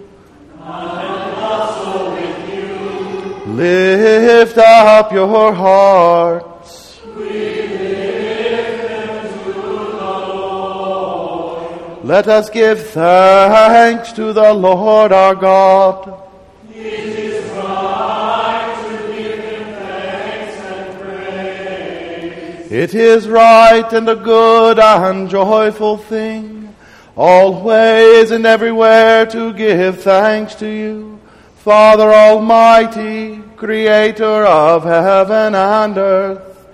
And 0.60 1.34
also 1.34 2.12
with 2.12 2.54
you. 2.54 3.52
Lift 3.54 4.58
up 4.58 5.10
your 5.10 5.54
hearts. 5.54 7.00
We 7.16 7.22
lift 7.24 8.88
them 8.88 9.44
to 9.44 9.52
the 9.52 10.18
Lord. 10.28 12.04
Let 12.04 12.28
us 12.28 12.50
give 12.50 12.86
thanks 12.88 14.12
to 14.12 14.34
the 14.34 14.52
Lord 14.52 15.12
our 15.12 15.34
God. 15.34 16.22
It 16.70 16.84
is 16.84 17.50
right 17.52 18.76
to 18.90 18.92
give 19.16 19.38
him 19.38 19.64
thanks 19.72 20.56
and 20.66 21.00
praise. 21.00 22.70
It 22.70 22.94
is 22.94 23.26
right 23.26 23.90
and 23.90 24.06
a 24.06 24.16
good 24.16 24.78
and 24.78 25.30
joyful 25.30 25.96
thing, 25.96 26.57
always 27.18 28.30
and 28.30 28.46
everywhere 28.46 29.26
to 29.26 29.52
give 29.52 30.02
thanks 30.02 30.54
to 30.54 30.68
you, 30.68 31.18
Father 31.56 32.12
Almighty, 32.12 33.42
Creator 33.56 34.44
of 34.46 34.84
heaven 34.84 35.56
and 35.56 35.98
earth. 35.98 36.68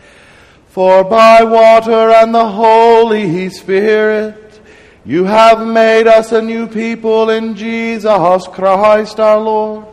For 0.68 1.02
by 1.02 1.44
water 1.44 2.10
and 2.10 2.34
the 2.34 2.46
Holy 2.46 3.48
Spirit, 3.48 4.60
you 5.06 5.24
have 5.24 5.66
made 5.66 6.06
us 6.06 6.30
a 6.32 6.42
new 6.42 6.66
people 6.66 7.30
in 7.30 7.56
Jesus 7.56 8.46
Christ 8.48 9.18
our 9.18 9.40
Lord, 9.40 9.86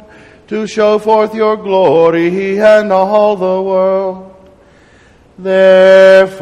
to 0.47 0.67
show 0.67 0.99
forth 0.99 1.33
your 1.33 1.55
glory 1.55 2.59
and 2.59 2.91
all 2.91 3.37
the 3.37 3.61
world. 3.61 4.27
Therefore, 5.37 6.41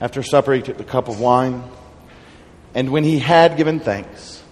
After 0.00 0.22
supper, 0.22 0.54
he 0.54 0.62
took 0.62 0.78
the 0.78 0.84
cup 0.84 1.08
of 1.08 1.20
wine, 1.20 1.62
and 2.74 2.90
when 2.90 3.04
he 3.04 3.18
had 3.18 3.56
given 3.56 3.80
thanks, 3.80 4.42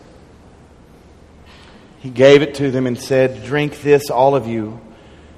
he 2.01 2.11
gave 2.11 2.43
it 2.43 2.57
to 2.57 2.71
them 2.71 2.87
and 2.87 2.99
said, 2.99 3.45
Drink 3.45 3.81
this, 3.81 4.11
all 4.11 4.35
of 4.37 4.47
you, 4.47 4.81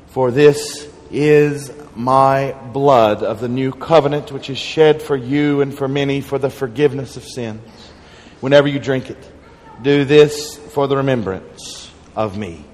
for 0.09 0.31
this 0.31 0.89
is 1.11 1.73
my 1.95 2.53
blood 2.73 3.23
of 3.23 3.41
the 3.41 3.49
new 3.49 3.73
covenant, 3.73 4.33
which 4.33 4.51
is 4.51 4.59
shed 4.59 5.03
for 5.03 5.17
you 5.17 5.61
and 5.61 5.77
for 5.77 5.89
many 5.89 6.21
for 6.21 6.39
the 6.39 6.51
forgiveness 6.51 7.17
of 7.17 7.25
sins. 7.25 7.63
Whenever 8.41 8.69
you 8.69 8.79
drink 8.79 9.11
it, 9.11 9.33
do 9.83 10.05
this 10.05 10.57
for 10.57 10.87
the 10.87 10.97
remembrance 10.97 11.91
of 12.17 12.37
me. 12.37 12.65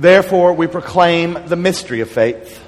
Therefore, 0.00 0.54
we 0.54 0.66
proclaim 0.66 1.46
the 1.46 1.56
mystery 1.56 2.00
of 2.00 2.10
faith. 2.10 2.58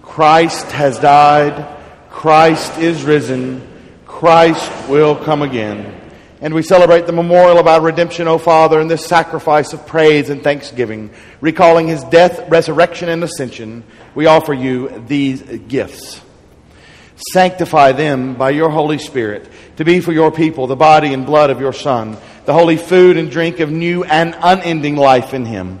Christ 0.00 0.64
has 0.72 0.98
died. 0.98 1.76
Christ 2.08 2.78
is 2.78 3.04
risen. 3.04 3.60
Christ 4.06 4.88
will 4.88 5.14
come 5.16 5.42
again. 5.42 6.00
And 6.40 6.54
we 6.54 6.62
celebrate 6.62 7.04
the 7.04 7.12
memorial 7.12 7.58
of 7.58 7.66
our 7.66 7.82
redemption, 7.82 8.26
O 8.26 8.38
Father, 8.38 8.80
in 8.80 8.88
this 8.88 9.04
sacrifice 9.04 9.74
of 9.74 9.86
praise 9.86 10.30
and 10.30 10.42
thanksgiving. 10.42 11.10
Recalling 11.42 11.88
his 11.88 12.02
death, 12.04 12.48
resurrection, 12.48 13.10
and 13.10 13.22
ascension, 13.22 13.84
we 14.14 14.24
offer 14.24 14.54
you 14.54 15.04
these 15.06 15.42
gifts. 15.42 16.22
Sanctify 17.34 17.92
them 17.92 18.34
by 18.34 18.48
your 18.48 18.70
Holy 18.70 18.96
Spirit 18.96 19.46
to 19.76 19.84
be 19.84 20.00
for 20.00 20.12
your 20.12 20.32
people 20.32 20.66
the 20.66 20.74
body 20.74 21.12
and 21.12 21.26
blood 21.26 21.50
of 21.50 21.60
your 21.60 21.74
Son, 21.74 22.16
the 22.46 22.54
holy 22.54 22.78
food 22.78 23.18
and 23.18 23.30
drink 23.30 23.60
of 23.60 23.70
new 23.70 24.04
and 24.04 24.34
unending 24.40 24.96
life 24.96 25.34
in 25.34 25.44
him. 25.44 25.80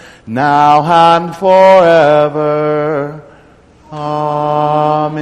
now 0.31 0.81
and 1.17 1.35
forever. 1.35 3.21
Amen. 3.91 5.21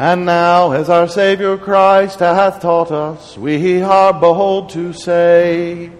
And 0.00 0.26
now, 0.26 0.72
as 0.72 0.88
our 0.88 1.06
Savior 1.08 1.56
Christ 1.56 2.18
hath 2.18 2.60
taught 2.60 2.90
us, 2.90 3.38
we 3.38 3.82
are 3.82 4.12
bold 4.12 4.70
to 4.70 4.92
say, 4.92 5.92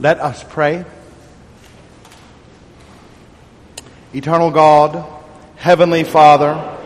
Let 0.00 0.20
us 0.20 0.44
pray. 0.48 0.84
Eternal 4.14 4.52
God, 4.52 5.04
Heavenly 5.56 6.04
Father, 6.04 6.78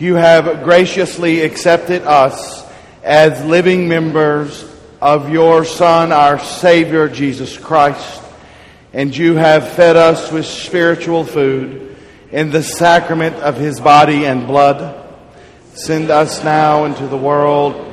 you 0.00 0.16
have 0.16 0.64
graciously 0.64 1.42
accepted 1.42 2.02
us 2.02 2.66
as 3.04 3.44
living 3.44 3.86
members 3.86 4.68
of 5.00 5.30
your 5.30 5.64
Son, 5.64 6.10
our 6.10 6.40
Savior, 6.40 7.08
Jesus 7.08 7.56
Christ, 7.56 8.20
and 8.92 9.16
you 9.16 9.36
have 9.36 9.74
fed 9.74 9.94
us 9.94 10.32
with 10.32 10.44
spiritual 10.44 11.22
food 11.22 11.96
in 12.32 12.50
the 12.50 12.64
sacrament 12.64 13.36
of 13.36 13.56
his 13.56 13.78
body 13.78 14.26
and 14.26 14.48
blood. 14.48 15.08
Send 15.74 16.10
us 16.10 16.42
now 16.42 16.84
into 16.84 17.06
the 17.06 17.16
world 17.16 17.85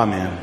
Amen. 0.00 0.34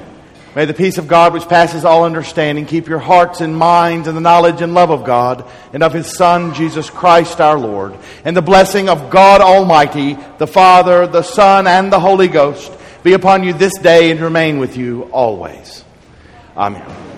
May 0.55 0.65
the 0.65 0.73
peace 0.75 0.99
of 0.99 1.07
God, 1.07 1.33
which 1.33 1.47
passes 1.49 1.83
all 1.83 2.05
understanding, 2.05 2.67
keep 2.67 2.87
your 2.87 2.99
hearts 2.99 3.41
and 3.41 3.57
minds 3.57 4.07
in 4.07 4.13
the 4.13 4.21
knowledge 4.21 4.61
and 4.61 4.75
love 4.75 4.91
of 4.91 5.03
God 5.03 5.49
and 5.73 5.81
of 5.81 5.93
His 5.93 6.15
Son, 6.15 6.53
Jesus 6.53 6.91
Christ 6.91 7.41
our 7.41 7.57
Lord. 7.57 7.97
And 8.23 8.37
the 8.37 8.43
blessing 8.43 8.87
of 8.87 9.09
God 9.09 9.41
Almighty, 9.41 10.15
the 10.37 10.45
Father, 10.45 11.07
the 11.07 11.23
Son, 11.23 11.65
and 11.65 11.91
the 11.91 11.99
Holy 11.99 12.27
Ghost 12.27 12.71
be 13.01 13.13
upon 13.13 13.43
you 13.43 13.53
this 13.53 13.73
day 13.79 14.11
and 14.11 14.21
remain 14.21 14.59
with 14.59 14.77
you 14.77 15.03
always. 15.05 15.83
Amen. 16.55 17.16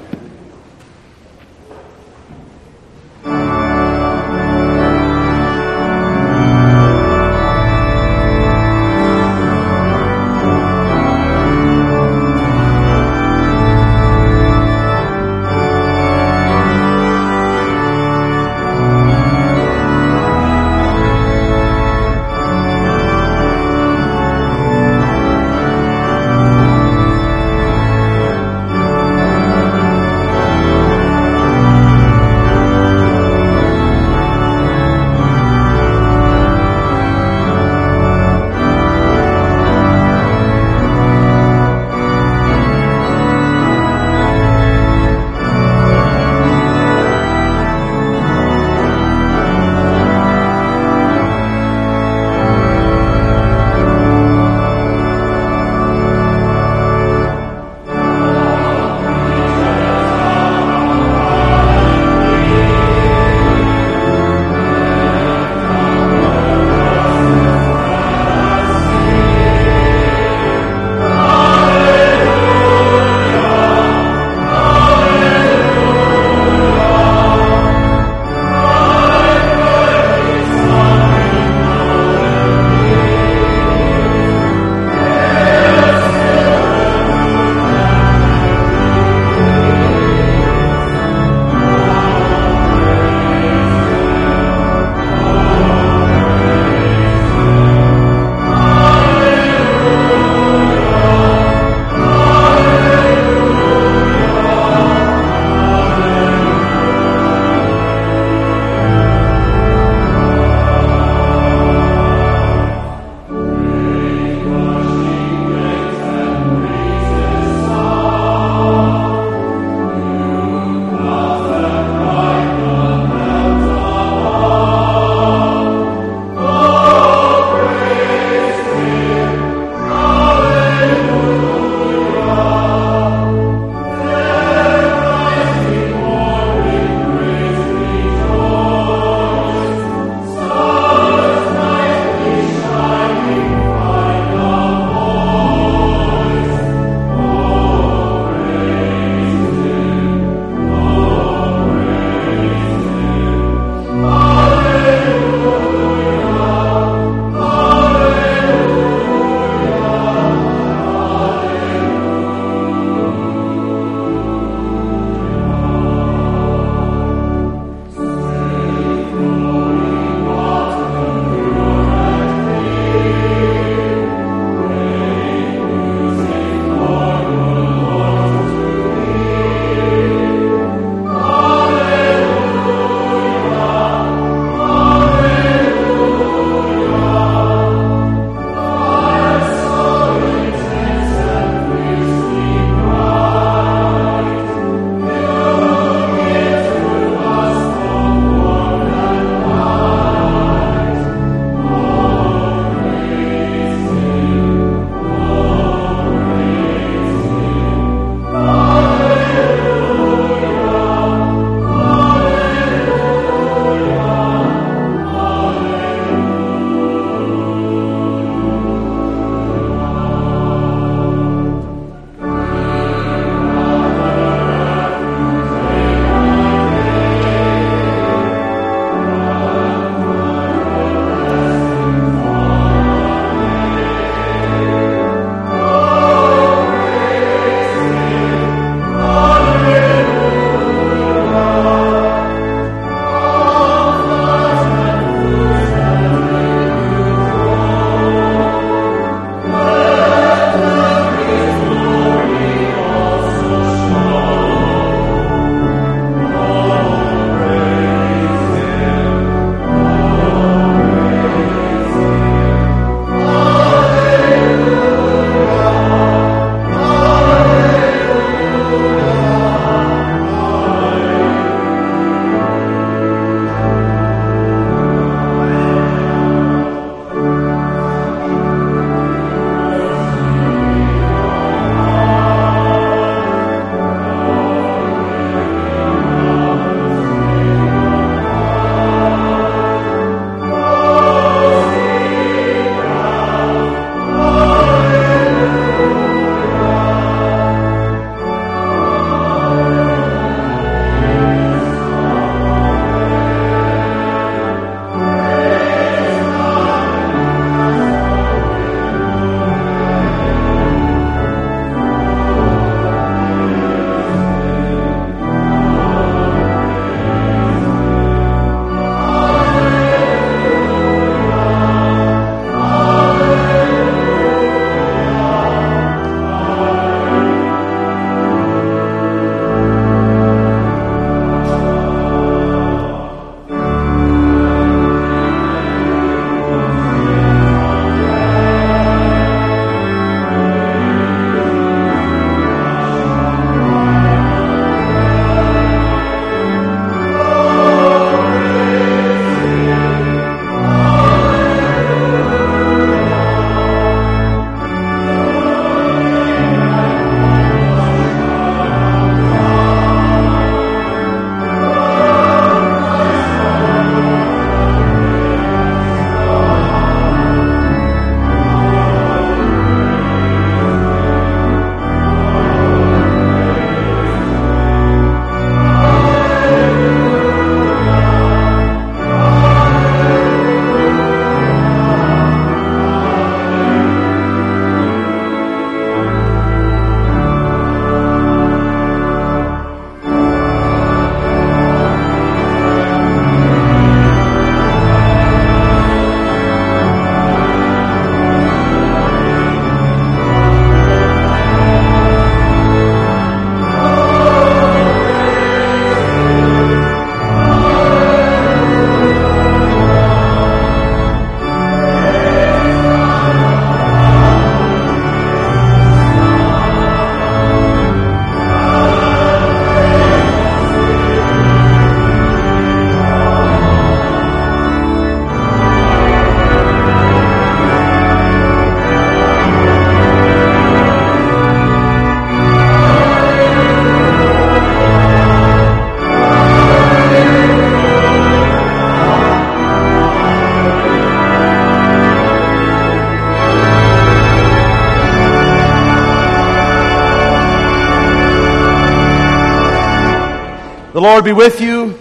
The 450.99 451.03
Lord 451.03 451.23
be 451.23 451.31
with 451.31 451.61
you. 451.61 451.91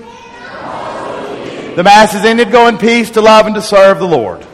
The 1.76 1.82
Mass 1.84 2.16
is 2.16 2.24
ended. 2.24 2.50
Go 2.50 2.66
in 2.66 2.78
peace 2.78 3.10
to 3.10 3.20
love 3.20 3.46
and 3.46 3.54
to 3.54 3.62
serve 3.62 4.00
the 4.00 4.08
Lord. 4.08 4.44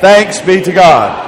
Thanks 0.00 0.40
be 0.40 0.60
to 0.62 0.72
God. 0.72 1.23